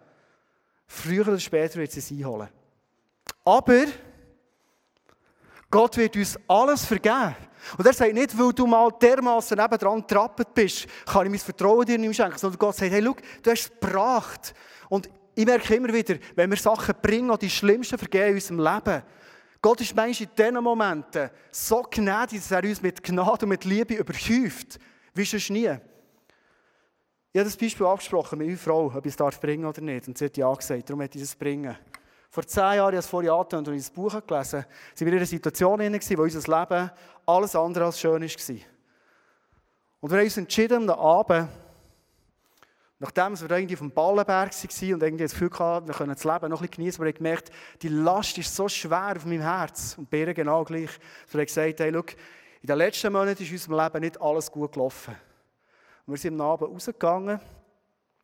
früher 0.86 1.28
oder 1.28 1.38
später 1.38 1.76
wird 1.76 1.92
sie 1.92 2.00
es 2.00 2.10
einholen. 2.10 2.48
Aber 3.44 3.84
Gott 5.74 5.96
wird 5.96 6.14
uns 6.14 6.38
alles 6.46 6.84
vergeben. 6.84 7.34
Und 7.76 7.84
er 7.84 7.92
sagt 7.92 8.14
nicht, 8.14 8.38
weil 8.38 8.52
du 8.52 8.64
mal 8.64 8.92
dermaßen 8.92 9.58
nebendran 9.58 10.02
getrappelt 10.02 10.54
bist, 10.54 10.86
kann 11.04 11.26
ich 11.26 11.30
mein 11.30 11.40
Vertrauen 11.40 11.84
dir 11.84 11.98
nicht 11.98 12.06
mehr 12.06 12.14
schenken, 12.14 12.38
sondern 12.38 12.60
Gott 12.60 12.76
sagt, 12.76 12.92
hey, 12.92 13.02
schau, 13.04 13.16
du 13.42 13.50
hast 13.50 13.60
es 13.60 13.70
gebracht. 13.80 14.54
Und 14.88 15.10
ich 15.34 15.44
merke 15.44 15.74
immer 15.74 15.92
wieder, 15.92 16.14
wenn 16.36 16.48
wir 16.48 16.56
Sachen 16.58 16.94
bringen, 17.02 17.36
die 17.40 17.50
schlimmsten 17.50 17.98
vergehen 17.98 18.28
in 18.28 18.34
unserem 18.34 18.60
Leben, 18.60 19.02
Gott 19.60 19.80
ist 19.80 19.96
manchmal 19.96 20.28
in 20.28 20.36
diesen 20.36 20.62
Momenten 20.62 21.30
so 21.50 21.82
gnädig, 21.90 22.38
dass 22.38 22.52
er 22.52 22.62
uns 22.62 22.80
mit 22.80 23.02
Gnade 23.02 23.44
und 23.44 23.48
mit 23.48 23.64
Liebe 23.64 23.94
überhäuft, 23.94 24.78
wie 25.12 25.24
sonst 25.24 25.50
nie. 25.50 25.76
Ich 27.32 27.40
habe 27.40 27.50
das 27.50 27.56
Beispiel 27.56 27.86
angesprochen 27.86 28.38
mit 28.38 28.46
meiner 28.46 28.58
Frau, 28.60 28.92
ob 28.94 29.04
ich 29.06 29.10
es 29.10 29.16
darf 29.16 29.40
bringen 29.40 29.64
oder 29.64 29.80
nicht. 29.80 30.06
Und 30.06 30.16
sie 30.16 30.26
hat 30.26 30.36
ja 30.36 30.54
gesagt, 30.54 30.88
darum 30.88 30.98
möchte 30.98 31.18
ich 31.18 31.24
es 31.24 31.34
bringen. 31.34 31.76
Vor 32.34 32.44
zehn 32.44 32.62
Jahren, 32.62 32.86
habe 32.86 32.96
es 32.96 33.06
vorhin 33.06 33.30
angetönt 33.30 33.68
und 33.68 33.74
ich 33.74 33.82
das 33.82 33.90
Buch 33.90 34.10
gelesen, 34.26 34.58
waren 34.58 34.66
wir 34.98 35.06
in 35.06 35.14
einer 35.14 35.24
Situation, 35.24 35.78
in 35.78 35.92
der 35.92 36.18
unser 36.18 36.58
Leben 36.58 36.90
alles 37.26 37.54
andere 37.54 37.84
als 37.84 38.00
schön 38.00 38.22
war. 38.22 38.56
Und 40.00 40.10
wir 40.10 40.18
haben 40.18 40.24
uns 40.24 40.36
entschieden, 40.36 40.90
am 40.90 40.98
Abend, 40.98 41.48
Nachdem 42.98 43.38
wir 43.38 43.50
irgendwie 43.56 43.76
vom 43.76 43.92
Ballenberg 43.92 44.50
waren 44.52 44.94
und 44.94 45.02
irgendwie 45.02 45.24
das 45.24 45.32
Gefühl 45.32 45.50
hatten, 45.58 45.86
wir 45.86 45.94
können 45.94 46.14
das 46.14 46.24
Leben 46.24 46.48
noch 46.48 46.60
ein 46.60 46.66
bisschen 46.66 46.70
genießen, 46.70 46.98
haben 46.98 47.06
wir 47.06 47.12
gemerkt, 47.12 47.52
die 47.82 47.88
Last 47.88 48.36
ist 48.38 48.56
so 48.56 48.68
schwer 48.68 49.14
auf 49.16 49.26
meinem 49.26 49.42
Herz. 49.42 49.94
Und 49.96 50.10
Bären 50.10 50.34
genau 50.34 50.64
gleich. 50.64 50.90
Wir 51.30 51.38
haben 51.38 51.46
gesagt, 51.46 51.78
hey, 51.78 51.90
look, 51.90 52.14
in 52.62 52.66
den 52.66 52.78
letzten 52.78 53.12
Monaten 53.12 53.42
ist 53.42 53.48
in 53.48 53.54
unserem 53.54 53.78
Leben 53.78 54.00
nicht 54.00 54.20
alles 54.20 54.50
gut 54.50 54.72
gelaufen. 54.72 55.14
Und 56.04 56.14
wir 56.14 56.18
sind 56.18 56.40
am 56.40 56.48
Abend 56.48 56.72
rausgegangen, 56.72 57.40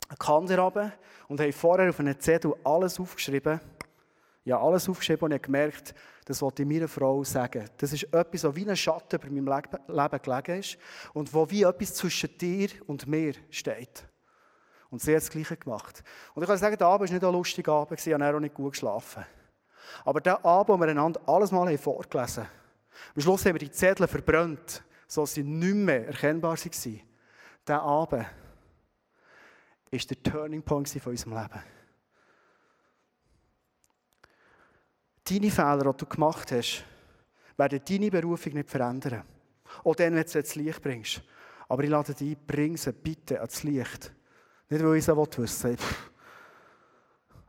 eine 0.09 0.17
Kante 0.19 0.59
runter 0.59 0.93
und 1.29 1.41
haben 1.41 1.53
vorher 1.53 1.91
auf 1.91 2.01
einem 2.01 2.19
Zettel 2.19 2.55
alles 2.65 2.99
aufgeschrieben. 2.99 3.61
Ja, 4.45 4.61
alles 4.61 4.89
aufgeschrieben 4.89 5.25
und 5.25 5.33
ich 5.33 5.43
gemerkt, 5.43 5.95
das 6.25 6.41
wollte 6.41 6.63
ich 6.63 6.69
meiner 6.69 6.89
Frau 6.89 7.23
sagen. 7.25 7.69
Das 7.77 7.93
ist 7.93 8.05
etwas, 8.05 8.45
was 8.45 8.57
wie 8.57 8.69
ein 8.69 8.77
Schatten 8.77 9.17
über 9.17 9.31
meinem 9.31 9.47
Leben 9.89 10.23
gelegen 10.23 10.59
ist 10.61 10.79
und 11.13 11.33
wo 11.35 11.49
wie 11.51 11.63
etwas 11.63 11.95
zwischen 11.95 12.37
dir 12.39 12.71
und 12.87 13.07
mir 13.07 13.35
steht. 13.51 14.07
Und 14.91 15.01
sie 15.03 15.15
hat 15.15 15.23
das 15.23 15.31
Gleiche 15.31 15.57
gemacht. 15.57 16.03
Und 16.35 16.43
ich 16.43 16.49
kann 16.49 16.59
sagen, 16.59 16.77
der 16.77 16.87
Abend 16.87 17.09
war 17.09 17.15
nicht 17.15 17.25
ein 17.25 17.33
lustiger 17.33 17.73
Abend, 17.73 18.05
ich 18.05 18.13
habe 18.13 18.37
auch 18.37 18.41
nicht 18.41 18.55
gut 18.55 18.73
geschlafen. 18.73 19.25
Aber 20.05 20.21
der 20.21 20.45
Abend, 20.45 20.69
wo 20.69 20.81
wir 20.81 20.89
einander 20.89 21.21
alles 21.27 21.53
mal 21.53 21.77
vorgelesen 21.79 22.45
haben, 22.45 22.53
am 23.15 23.23
Schluss 23.23 23.45
haben 23.45 23.55
wir 23.55 23.61
die 23.61 23.71
Zettel 23.71 24.07
verbrannt, 24.07 24.83
sodass 25.07 25.35
sie 25.35 25.43
nicht 25.43 25.75
mehr 25.75 26.07
erkennbar 26.07 26.53
waren. 26.53 27.01
Dieser 27.67 27.83
Abend 27.83 28.27
war 29.91 29.99
der 29.99 30.23
Turning 30.23 30.63
Point 30.63 30.89
von 30.89 31.13
unserem 31.13 31.35
Leben. 31.35 31.63
Deine 35.31 35.51
Fehler, 35.51 35.93
die 35.93 35.99
du 35.99 36.07
gemacht 36.07 36.51
hast, 36.51 36.85
werden 37.57 37.81
deine 37.89 38.11
Berufung 38.11 38.55
nicht 38.55 38.69
verändern. 38.69 39.23
Auch 39.85 39.95
dann, 39.95 40.17
wenn 40.17 40.25
du 40.25 40.29
sie 40.29 40.39
ins 40.41 40.57
Licht 40.57 40.83
bringst. 40.83 41.23
Aber 41.69 41.85
ich 41.85 41.91
lade 41.91 42.13
dich 42.13 42.37
ein, 42.37 42.47
bring 42.49 42.77
sie 42.77 42.93
bitte 42.93 43.37
ans 43.37 43.63
Licht. 43.63 44.13
Nicht, 44.69 44.85
weil 44.85 44.97
ich 44.97 45.07
es 45.07 45.39
wissen 45.39 45.71
will, 45.71 45.77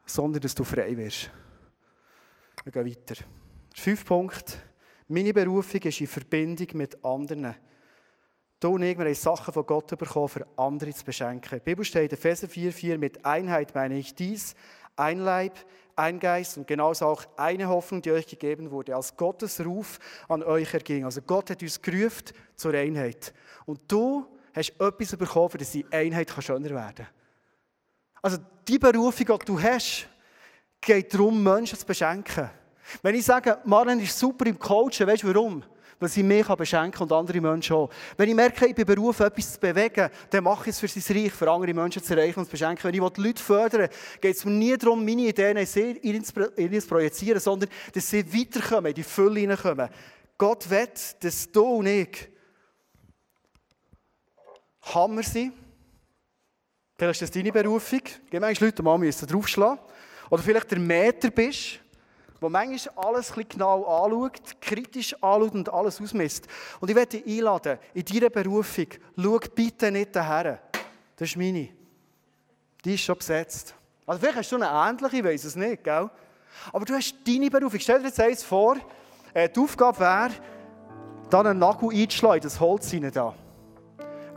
sondern 0.05 0.41
dass 0.41 0.53
du 0.53 0.63
frei 0.63 0.95
wirst. 0.95 1.31
Wir 2.63 2.71
gehen 2.71 2.85
weiter. 2.85 3.23
Fünf 3.73 4.05
Punkt. 4.05 4.59
Meine 5.07 5.33
Berufung 5.33 5.81
ist 5.81 6.01
in 6.01 6.07
Verbindung 6.07 6.67
mit 6.73 7.03
anderen. 7.03 7.55
Du 8.59 8.75
und 8.75 8.83
ich, 8.83 8.95
wir 8.95 9.05
haben 9.05 9.15
Sachen 9.15 9.51
von 9.51 9.65
Gott 9.65 9.97
bekommen, 9.97 10.29
für 10.29 10.45
andere 10.55 10.93
zu 10.93 11.03
beschenken. 11.03 11.57
Die 11.57 11.63
Bibel 11.63 11.83
steht 11.83 12.11
in 12.11 12.17
Epheser 12.17 12.45
4,4, 12.45 12.99
mit 12.99 13.25
Einheit 13.25 13.73
meine 13.73 13.97
ich 13.97 14.13
dies. 14.13 14.53
Ein 14.95 15.19
Leib, 15.19 15.57
ein 16.01 16.19
Geist 16.19 16.57
und 16.57 16.67
genauso 16.67 17.05
auch 17.05 17.23
eine 17.37 17.69
Hoffnung, 17.69 18.01
die 18.01 18.11
euch 18.11 18.27
gegeben 18.27 18.71
wurde, 18.71 18.95
als 18.95 19.15
Gottes 19.15 19.63
Ruf 19.63 19.99
an 20.27 20.43
euch 20.43 20.73
erging. 20.73 21.05
Also 21.05 21.21
Gott 21.21 21.49
hat 21.49 21.61
uns 21.61 21.81
gerufen 21.81 22.33
zur 22.55 22.73
Einheit. 22.73 23.33
Und 23.65 23.79
du 23.87 24.25
hast 24.53 24.73
etwas 24.79 25.15
bekommen, 25.15 25.49
für 25.49 25.57
dass 25.59 25.71
die 25.71 25.85
Einheit 25.91 26.31
schöner 26.39 26.71
werden 26.71 26.95
kann. 26.95 27.07
Also 28.21 28.37
die 28.67 28.79
Berufung, 28.79 29.39
die 29.39 29.45
du 29.45 29.61
hast, 29.61 30.07
geht 30.79 31.13
darum, 31.13 31.41
Menschen 31.41 31.77
zu 31.77 31.85
beschenken. 31.85 32.49
Wenn 33.01 33.15
ich 33.15 33.25
sage, 33.25 33.59
Marlen 33.65 33.99
ist 33.99 34.17
super 34.17 34.45
im 34.47 34.57
Coachen, 34.57 35.07
weißt 35.07 35.23
du 35.23 35.33
warum? 35.33 35.63
Weil 36.01 36.09
sie 36.09 36.23
mich 36.23 36.47
beschenken 36.47 36.91
kann 36.91 37.03
und 37.03 37.13
andere 37.13 37.39
Menschen 37.39 37.75
auch. 37.75 37.89
Wenn 38.17 38.27
ich 38.27 38.35
merke, 38.35 38.65
ich 38.65 38.73
bin 38.73 38.85
berufen, 38.85 39.23
etwas 39.23 39.53
zu 39.53 39.59
bewegen, 39.59 40.09
dann 40.31 40.43
mache 40.43 40.63
ich 40.63 40.75
es 40.75 40.79
für 40.79 40.87
sein 40.87 41.15
Reich, 41.15 41.31
für 41.31 41.49
andere 41.49 41.73
Menschen 41.73 42.03
zu 42.03 42.13
erreichen 42.15 42.39
und 42.39 42.45
zu 42.45 42.51
beschenken. 42.51 42.83
Wenn 42.83 42.95
ich 42.95 43.13
die 43.13 43.21
Leute 43.21 43.43
fördern 43.43 43.87
geht 44.19 44.35
es 44.35 44.43
mir 44.43 44.51
nie 44.51 44.75
darum, 44.75 45.05
meine 45.05 45.27
Ideen 45.27 45.57
in 45.57 46.23
zu 46.23 46.87
projizieren, 46.87 47.39
sondern 47.39 47.69
dass 47.93 48.09
sie 48.09 48.25
weiterkommen, 48.33 48.87
in 48.87 48.95
die 48.95 49.03
Fülle 49.03 49.41
hineinkommen. 49.41 49.89
Gott 50.39 50.67
will, 50.67 50.89
dass 51.19 51.51
du 51.51 51.63
und 51.63 51.85
ich 51.85 52.29
Hammer 54.81 55.21
sind. 55.21 55.53
Vielleicht 56.97 57.21
ist 57.21 57.29
das 57.29 57.31
deine 57.31 57.51
Berufung. 57.51 58.01
Gib 58.29 58.41
manchmal 58.41 58.69
Leute 58.69 58.81
mal 58.81 58.99
draufschlagen. 58.99 59.79
Oder 60.31 60.41
vielleicht 60.41 60.71
der 60.71 60.79
Meter 60.79 61.29
bist, 61.29 61.80
wo 62.41 62.49
manchmal 62.49 63.06
alles 63.06 63.38
ein 63.38 63.45
genau 63.47 63.86
anschaut, 63.86 64.60
kritisch 64.60 65.13
anschaut 65.21 65.54
und 65.54 65.71
alles 65.71 66.01
ausmisst. 66.01 66.47
Und 66.80 66.89
ich 66.89 66.95
werde 66.95 67.19
dich 67.19 67.38
einladen, 67.38 67.77
in 67.93 68.04
deiner 68.04 68.32
Berufung, 68.32 68.88
schau 69.15 69.39
bitte 69.56 69.91
nicht 69.91 70.15
daher. 70.15 70.60
Das 71.15 71.30
ist 71.30 71.38
meine. 71.38 71.69
Die 72.84 72.95
ist 72.95 73.01
schon 73.01 73.15
besetzt. 73.15 73.75
Also 74.08 74.19
vielleicht 74.19 74.39
hast 74.39 74.51
du 74.51 74.56
eine 74.56 74.89
ähnliche, 74.89 75.17
ich 75.17 75.23
weiß 75.23 75.43
es 75.43 75.56
nicht, 75.56 75.84
gell? 75.84 76.10
Aber 76.73 76.84
du 76.84 76.95
hast 76.95 77.15
deine 77.25 77.49
Berufung. 77.49 77.80
Stell 77.80 77.99
dir 77.99 78.08
jetzt 78.08 78.19
eins 78.19 78.43
vor, 78.43 78.75
äh, 79.34 79.47
die 79.47 79.60
Aufgabe 79.60 79.99
wäre, 79.99 80.32
da 81.30 81.41
einen 81.41 81.60
Nagel 81.60 81.89
einzuschlagen, 81.91 82.41
das 82.41 82.60
Holz 82.60 82.91
rein 82.91 83.12
da. 83.13 83.36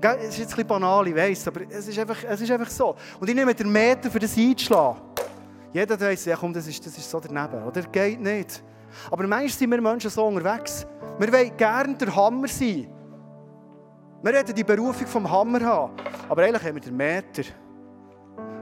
Es 0.00 0.34
ist 0.34 0.38
jetzt 0.38 0.50
ein 0.52 0.56
bisschen 0.56 0.66
banal, 0.66 1.08
ich 1.08 1.14
weiss, 1.14 1.48
aber 1.48 1.62
es 1.70 1.88
ist, 1.88 1.98
einfach, 1.98 2.22
es 2.22 2.38
ist 2.38 2.50
einfach 2.50 2.68
so. 2.68 2.94
Und 3.18 3.30
ich 3.30 3.34
nehme 3.34 3.54
den 3.54 3.72
Meter, 3.72 4.10
für 4.10 4.18
das 4.18 4.36
einzuschlagen. 4.36 5.13
Jeder 5.74 6.00
weiss, 6.00 6.24
ja 6.24 6.36
komm, 6.36 6.52
das 6.52 6.68
ist, 6.68 6.86
das 6.86 6.96
ist 6.96 7.10
so 7.10 7.18
daneben, 7.18 7.64
oder? 7.64 7.82
Geht 7.82 8.20
nicht. 8.20 8.62
Aber 9.10 9.26
manchmal 9.26 9.48
sind 9.48 9.70
wir 9.72 9.80
Menschen 9.80 10.08
so 10.08 10.24
unterwegs. 10.24 10.86
Wir 11.18 11.32
wollen 11.32 11.56
gerne 11.56 11.96
der 11.96 12.14
Hammer 12.14 12.46
sein. 12.46 12.86
Wir 14.22 14.32
wollen 14.32 14.54
die 14.54 14.62
Berufung 14.62 15.06
vom 15.08 15.28
Hammer 15.28 15.60
haben. 15.62 15.92
Aber 16.28 16.42
eigentlich 16.44 16.62
haben 16.62 16.76
wir 16.76 16.80
den 16.80 16.96
Meter. 16.96 17.42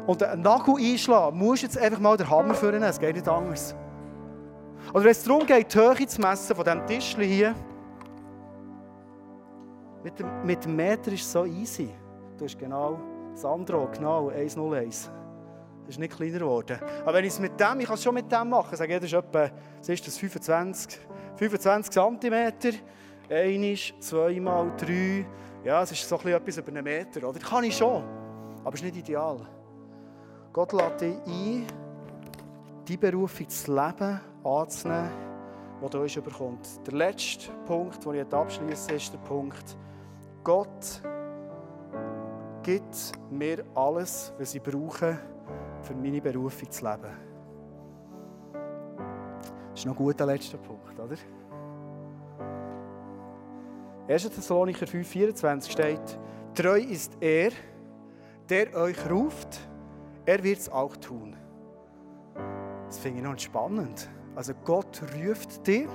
Und 0.07 0.22
einen 0.22 0.40
Nagel 0.40 0.77
einschlagen, 0.77 1.37
musst 1.37 1.64
jetzt 1.64 1.77
einfach 1.77 2.01
mal 2.01 2.16
den 2.16 2.31
Hammer 2.31 2.55
führen. 2.55 2.83
Es 2.83 2.98
geht 2.98 3.14
nicht 3.14 3.29
anders. 3.29 3.75
Oder 4.94 5.05
wenn 5.05 5.11
es 5.11 5.22
darum 5.22 5.44
geht, 5.44 5.75
die 5.75 5.79
Höhe 5.79 6.07
zu 6.07 6.18
messen 6.18 6.57
von 6.57 6.64
diesem 6.64 6.87
Tisch 6.87 7.14
hier, 7.18 7.55
mit 10.03 10.18
dem, 10.18 10.46
mit 10.46 10.64
dem 10.64 10.75
Meter 10.75 11.12
ist 11.12 11.27
es 11.27 11.33
so 11.33 11.44
easy. 11.44 11.90
Du 12.38 12.46
hast 12.46 12.59
genau 12.59 12.98
Sandro, 13.35 13.87
genau 13.92 14.31
101. 14.31 15.11
Das 15.82 15.96
ist 15.96 15.98
nicht 15.98 16.16
kleiner 16.16 16.38
geworden. 16.38 16.78
Aber 17.02 17.14
wenn 17.14 17.24
ich 17.24 17.32
es 17.32 17.40
mit 17.40 17.58
dem, 17.58 17.80
ich 17.80 17.86
kann 17.86 17.94
es 17.94 18.02
schon 18.02 18.14
mit 18.14 18.30
dem 18.30 18.48
machen, 18.48 18.76
sage 18.76 18.94
das 18.94 19.04
ist 19.04 19.14
etwa, 19.14 19.50
was 19.78 19.88
ist 19.88 20.06
das, 20.06 20.16
25, 20.16 21.00
25 21.36 21.92
cm, 21.92 22.52
einisch, 23.28 23.94
zweimal, 23.98 24.72
drei, 24.76 25.26
ja, 25.64 25.82
es 25.82 25.92
ist 25.92 26.08
so 26.08 26.18
ein 26.18 26.28
etwas 26.28 26.58
über 26.58 26.68
einen 26.68 26.84
Meter, 26.84 27.28
oder? 27.28 27.38
Kann 27.40 27.64
ich 27.64 27.76
schon, 27.76 28.02
aber 28.64 28.74
es 28.74 28.80
ist 28.80 28.84
nicht 28.84 28.96
ideal. 28.96 29.40
Gott 30.52 30.72
lädt 30.72 31.00
dich 31.00 31.16
ein, 31.26 31.66
die 32.86 32.96
Berufung 32.96 33.48
zu 33.48 33.74
leben, 33.74 34.20
anzunehmen, 34.44 35.10
die 35.82 35.90
du 35.90 36.00
uns 36.00 36.16
überkommt. 36.16 36.86
Der 36.86 36.94
letzte 36.94 37.50
Punkt, 37.66 38.04
den 38.04 38.14
ich 38.14 38.32
abschließe, 38.32 38.92
ist 38.92 39.12
der 39.12 39.18
Punkt, 39.18 39.76
Gott 40.44 41.02
gibt 42.62 43.12
mir 43.30 43.64
alles, 43.74 44.32
was 44.38 44.54
ich 44.54 44.62
brauche, 44.62 45.18
für 45.82 45.94
meine 45.94 46.20
Berufung 46.20 46.70
zu 46.70 46.84
leben. 46.84 47.16
Das 49.70 49.80
ist 49.80 49.86
noch 49.86 49.94
ein 49.94 50.04
guter 50.04 50.26
letzter 50.26 50.58
Punkt, 50.58 50.98
oder? 50.98 51.16
1. 54.08 54.30
Thessalonicher 54.30 54.86
5,24 54.86 55.70
steht: 55.70 56.18
Treu 56.54 56.78
ist 56.78 57.16
er, 57.20 57.50
der 58.48 58.74
euch 58.74 59.10
ruft, 59.10 59.60
er 60.24 60.42
wird 60.42 60.58
es 60.58 60.68
auch 60.68 60.96
tun. 60.96 61.36
Das 62.86 62.98
finde 62.98 63.18
ich 63.18 63.24
noch 63.24 63.38
spannend. 63.38 64.08
Also 64.34 64.52
Gott 64.64 65.02
ruft 65.16 65.66
dich 65.66 65.88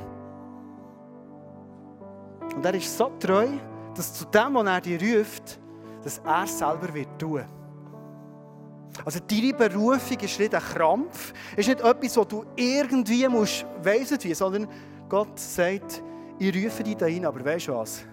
und 2.56 2.66
er 2.66 2.74
ist 2.74 2.98
so 2.98 3.12
treu, 3.20 3.48
dass 3.96 4.14
zu 4.14 4.26
dem, 4.26 4.56
was 4.56 4.68
er 4.68 4.82
dich 4.82 5.20
ruft, 5.20 5.60
dass 6.04 6.20
er 6.20 6.48
selber 6.48 6.94
wird 6.94 7.20
tun. 7.20 7.46
Also 9.06 9.20
deine 9.20 9.54
Berufung 9.54 10.20
ist 10.20 10.40
nicht 10.40 10.54
ein 10.54 10.62
Krampf, 10.62 11.34
ist 11.56 11.68
nicht 11.68 11.82
etwas, 11.82 12.18
was 12.18 12.28
du 12.28 12.46
irgendwie 12.56 13.28
musst, 13.28 13.66
weiss 13.82 14.12
wie, 14.24 14.34
sondern 14.34 14.68
Gott 15.08 15.40
sagt, 15.40 16.04
ich 16.40 16.66
rufe 16.66 16.84
dich 16.84 16.96
dahin, 16.96 17.26
aber 17.26 17.44
weißt 17.44 17.68
du 17.68 17.76
was? 17.76 18.04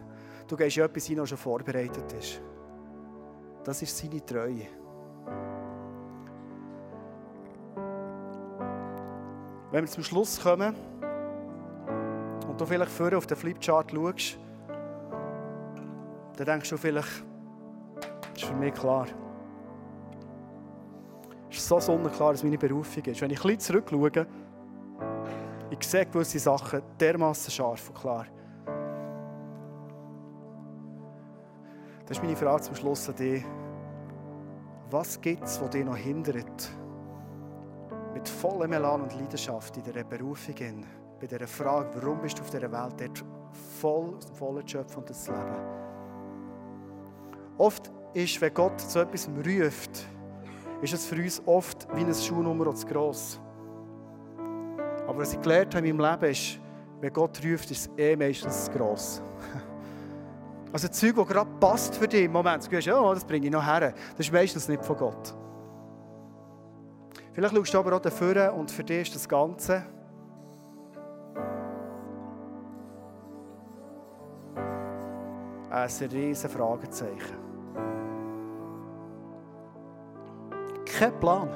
Du 0.46 0.56
gehst 0.56 0.76
ja 0.76 0.84
etwas 0.84 1.06
hin, 1.06 1.18
was 1.18 1.28
schon 1.28 1.38
vorbereitet 1.38 2.12
ist. 2.12 2.40
Das 3.64 3.80
ist 3.80 3.96
seine 3.96 4.24
Treue. 4.24 4.66
Wenn 9.70 9.84
wir 9.84 9.90
zum 9.90 10.04
Schluss 10.04 10.40
kommen 10.40 10.74
und 12.46 12.60
du 12.60 12.66
vielleicht 12.66 12.92
vorher 12.92 13.18
auf 13.18 13.26
den 13.26 13.36
Flipchart 13.36 13.90
schaust, 13.90 14.38
dann 16.36 16.46
denkst 16.46 16.70
du 16.70 16.76
vielleicht, 16.76 17.24
das 18.34 18.42
ist 18.42 18.44
für 18.44 18.54
mich 18.54 18.74
klar. 18.74 19.06
Es 21.54 21.60
ist 21.60 21.68
so 21.68 21.78
sonnenklar, 21.78 22.32
dass 22.32 22.42
meine 22.42 22.58
Berufung 22.58 23.04
ist. 23.04 23.20
Wenn 23.20 23.30
ich 23.30 23.38
ein 23.38 23.56
bisschen 23.56 23.60
zurückschaue, 23.60 24.26
ich 25.70 25.86
sehe 25.86 26.04
gewisse 26.04 26.40
Sachen 26.40 26.82
dermaßen 26.98 27.52
scharf 27.52 27.90
und 27.90 27.94
klar. 27.94 28.26
Das 32.06 32.18
ist 32.18 32.24
meine 32.24 32.34
Frage 32.34 32.62
zum 32.62 32.74
Schluss 32.74 33.08
an 33.08 33.14
dich. 33.14 33.44
Was 34.90 35.20
gibt 35.20 35.44
es, 35.44 35.60
was 35.60 35.70
dich 35.70 35.84
noch 35.84 35.96
hindert, 35.96 36.70
mit 38.12 38.28
vollem 38.28 38.72
Elan 38.72 39.02
und 39.02 39.14
Leidenschaft 39.14 39.76
in 39.76 39.84
dieser 39.84 40.02
Berufung, 40.02 40.56
in, 40.56 40.84
bei 41.20 41.28
dieser 41.28 41.46
Frage, 41.46 41.88
warum 41.94 42.20
bist 42.20 42.36
du 42.36 42.42
auf 42.42 42.50
dieser 42.50 42.70
Welt, 42.72 42.94
dort 42.98 43.24
voll, 43.80 44.18
voller 44.36 44.66
Schöpfen 44.66 44.98
und 44.98 45.08
das 45.08 45.28
Leben? 45.28 45.56
Oft 47.58 47.92
ist, 48.12 48.40
wenn 48.40 48.52
Gott 48.52 48.80
zu 48.80 48.98
etwas 48.98 49.28
ruft, 49.28 50.08
ist 50.82 50.92
es 50.92 51.06
für 51.06 51.16
uns 51.16 51.42
oft 51.46 51.86
wie 51.94 52.04
ein 52.04 52.14
Schuhnummer 52.14 52.74
zu 52.74 52.86
gross. 52.86 53.40
Aber 55.06 55.18
was 55.18 55.32
ich 55.32 55.40
gelernt 55.40 55.74
habe 55.74 55.86
in 55.86 55.96
meinem 55.96 56.12
Leben 56.12 56.32
ist, 56.32 56.60
wenn 57.00 57.12
Gott 57.12 57.38
ruft, 57.44 57.70
ist 57.70 57.88
es 57.88 57.90
eh 57.98 58.16
meistens 58.16 58.66
zu 58.66 58.72
gross. 58.72 59.22
Also 60.72 60.88
Zeug, 60.88 61.14
das 61.14 61.28
gerade 61.28 61.50
passt 61.60 61.94
für 61.94 62.08
dich 62.08 62.24
im 62.24 62.32
Moment. 62.32 62.66
Du 62.66 62.68
sagst, 62.68 62.88
ja, 62.88 63.14
das 63.14 63.24
bringe 63.24 63.46
ich 63.46 63.52
noch 63.52 63.64
her. 63.64 63.94
Das 64.16 64.26
ist 64.26 64.32
meistens 64.32 64.66
nicht 64.66 64.84
von 64.84 64.96
Gott. 64.96 65.32
Vielleicht 67.32 67.54
schaust 67.54 67.74
du 67.74 67.78
aber 67.78 67.94
auch 67.94 68.00
dafür 68.00 68.52
und 68.52 68.72
für 68.72 68.82
dich 68.82 69.02
ist 69.02 69.14
das 69.14 69.28
Ganze 69.28 69.84
ein 75.70 75.88
riesen 76.10 76.50
Fragezeichen. 76.50 77.43
Kein 80.96 81.18
Plan. 81.18 81.48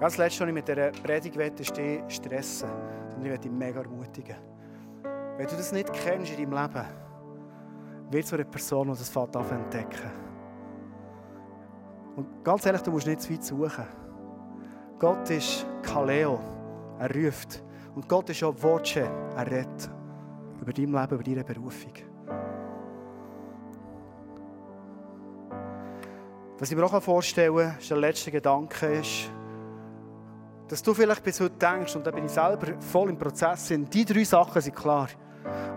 Ganz 0.00 0.16
letztes, 0.16 0.40
was 0.40 0.48
ich 0.48 0.54
mit 0.54 0.66
dieser 0.66 0.90
Predigt 0.90 1.36
möchte, 1.36 1.62
ist 1.62 1.76
dich 1.76 2.00
stressen. 2.08 2.70
Und 3.14 3.22
ich 3.22 3.30
möchte 3.30 3.48
dich 3.48 3.52
mega 3.52 3.82
ermutigen. 3.82 4.36
Wenn 5.36 5.46
du 5.46 5.56
das 5.56 5.72
nicht 5.72 5.92
kennst 5.92 6.38
in 6.38 6.50
deinem 6.50 6.72
Leben, 6.72 6.86
wird 8.10 8.26
so 8.26 8.36
eine 8.36 8.46
Person, 8.46 8.88
die 8.88 8.98
das 8.98 9.10
Vater 9.10 9.44
entdecken. 9.50 10.10
Und 12.16 12.42
ganz 12.42 12.64
ehrlich, 12.64 12.82
du 12.82 12.92
musst 12.92 13.06
nicht 13.06 13.20
zu 13.20 13.32
weit 13.32 13.44
suchen. 13.44 13.86
Gott 14.98 15.28
ist 15.30 15.66
Kaleo. 15.82 16.40
Er 16.98 17.14
ruft. 17.14 17.62
Und 17.94 18.08
Gott 18.08 18.30
ist 18.30 18.42
auch 18.42 18.54
Voce, 18.56 18.96
er 18.96 19.46
redet 19.46 19.90
über 20.60 20.72
dein 20.72 20.86
Leben, 20.86 21.10
über 21.10 21.22
deine 21.22 21.44
Berufung. 21.44 22.11
Was 26.62 26.70
ich 26.70 26.76
mir 26.76 26.84
auch 26.84 27.02
vorstellen 27.02 27.56
kann, 27.56 27.76
ist 27.76 27.90
der 27.90 27.96
letzte 27.96 28.30
Gedanke, 28.30 28.86
ist, 28.86 29.28
dass 30.68 30.80
du 30.80 30.94
vielleicht 30.94 31.24
bis 31.24 31.40
heute 31.40 31.56
denkst, 31.56 31.96
und 31.96 32.06
da 32.06 32.12
bin 32.12 32.24
ich 32.24 32.30
selber 32.30 32.74
voll 32.78 33.10
im 33.10 33.18
Prozess, 33.18 33.66
sind 33.66 33.92
die 33.92 34.04
drei 34.04 34.22
Sachen 34.22 34.62
sind 34.62 34.76
klar. 34.76 35.08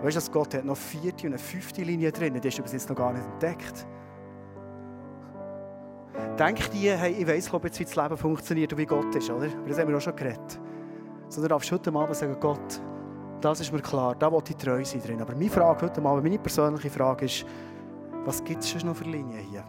Weißt 0.00 0.14
du, 0.14 0.20
dass 0.20 0.30
Gott 0.30 0.54
hat 0.54 0.64
noch 0.64 0.76
eine 0.76 1.02
vierte 1.02 1.26
und 1.26 1.32
eine 1.32 1.38
fünfte 1.38 1.82
Linie 1.82 2.12
drin, 2.12 2.40
die 2.40 2.48
hast 2.48 2.58
du 2.58 2.62
bis 2.62 2.70
jetzt 2.70 2.88
noch 2.88 2.94
gar 2.94 3.12
nicht 3.12 3.24
entdeckt. 3.24 3.84
denk 6.38 6.70
dir, 6.70 6.96
hey, 6.96 7.16
ich 7.18 7.26
weiss, 7.26 7.50
glaube 7.50 7.66
jetzt, 7.66 7.80
wie 7.80 7.84
das 7.84 7.96
Leben 7.96 8.16
funktioniert 8.16 8.72
und 8.72 8.78
wie 8.78 8.86
Gott 8.86 9.12
ist, 9.12 9.28
oder? 9.28 9.48
Das 9.66 9.80
haben 9.80 9.88
wir 9.88 9.96
auch 9.96 10.00
schon 10.00 10.14
geredet. 10.14 10.60
Sondern 11.28 11.48
darfst 11.48 11.72
heute 11.72 11.92
Abend 11.92 12.14
sagen, 12.14 12.36
Gott, 12.38 12.80
das 13.40 13.58
ist 13.58 13.72
mir 13.72 13.82
klar, 13.82 14.14
da 14.14 14.30
will 14.30 14.40
ich 14.48 14.54
treu 14.54 14.84
sein 14.84 15.02
drin. 15.02 15.20
Aber 15.20 15.34
meine 15.34 15.50
Frage 15.50 15.84
heute 15.84 16.00
Abend, 16.00 16.22
meine 16.22 16.38
persönliche 16.38 16.90
Frage 16.90 17.24
ist, 17.24 17.44
was 18.24 18.44
gibt 18.44 18.62
es 18.62 18.84
noch 18.84 18.94
für 18.94 19.02
Linien 19.02 19.44
hier? 19.50 19.64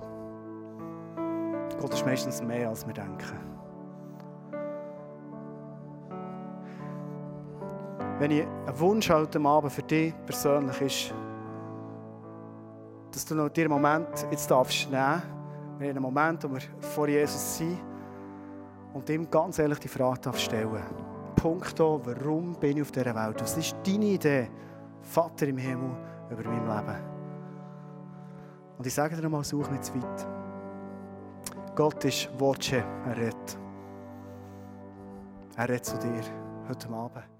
Gott 1.79 1.93
ist 1.93 2.05
meistens 2.05 2.41
mehr, 2.41 2.69
als 2.69 2.85
wir 2.87 2.93
denken. 2.93 3.57
Wenn 8.19 8.31
ich 8.31 8.41
einen 8.41 8.79
Wunsch 8.79 9.09
heute 9.11 9.39
Abend 9.39 9.71
für 9.71 9.83
dich 9.83 10.13
persönlich 10.25 10.81
ist, 10.81 11.13
dass 13.11 13.25
du 13.25 13.35
noch 13.35 13.49
dir 13.49 13.65
einen 13.65 13.73
Moment 13.73 14.27
jetzt 14.31 14.49
darfst 14.49 14.89
nehmen, 14.89 15.21
wir 15.77 15.89
haben 15.89 15.97
einen 15.97 16.01
Moment, 16.01 16.43
wo 16.43 16.53
wir 16.53 16.61
vor 16.79 17.07
Jesus 17.07 17.57
sind 17.57 17.77
und 18.93 19.07
ihm 19.09 19.29
ganz 19.29 19.59
ehrlich 19.59 19.77
die 19.77 19.87
Frage 19.87 20.19
darfst 20.21 20.41
stellen. 20.41 20.83
Punkt 21.35 21.79
warum 21.79 22.55
bin 22.55 22.77
ich 22.77 22.81
auf 22.81 22.91
dieser 22.91 23.13
Welt? 23.13 23.39
Was 23.39 23.55
ist 23.55 23.75
deine 23.85 24.05
Idee, 24.05 24.49
Vater 25.01 25.47
im 25.47 25.57
Himmel, 25.57 25.91
über 26.31 26.43
mein 26.43 26.65
Leben? 26.65 26.97
Und 28.79 28.87
ich 28.87 28.93
sage 28.93 29.15
dir 29.15 29.21
nochmal, 29.21 29.43
such 29.43 29.69
nicht 29.69 29.85
zu 29.85 29.93
weit. 29.93 30.36
Gott 31.77 32.03
ist 32.05 32.27
Voce, 32.39 32.71
er 32.71 33.15
redet. 33.15 33.59
Er 35.57 35.69
redet 35.69 35.85
zu 35.85 35.95
dir 35.99 36.23
heute 36.67 36.89
Abend. 36.89 37.36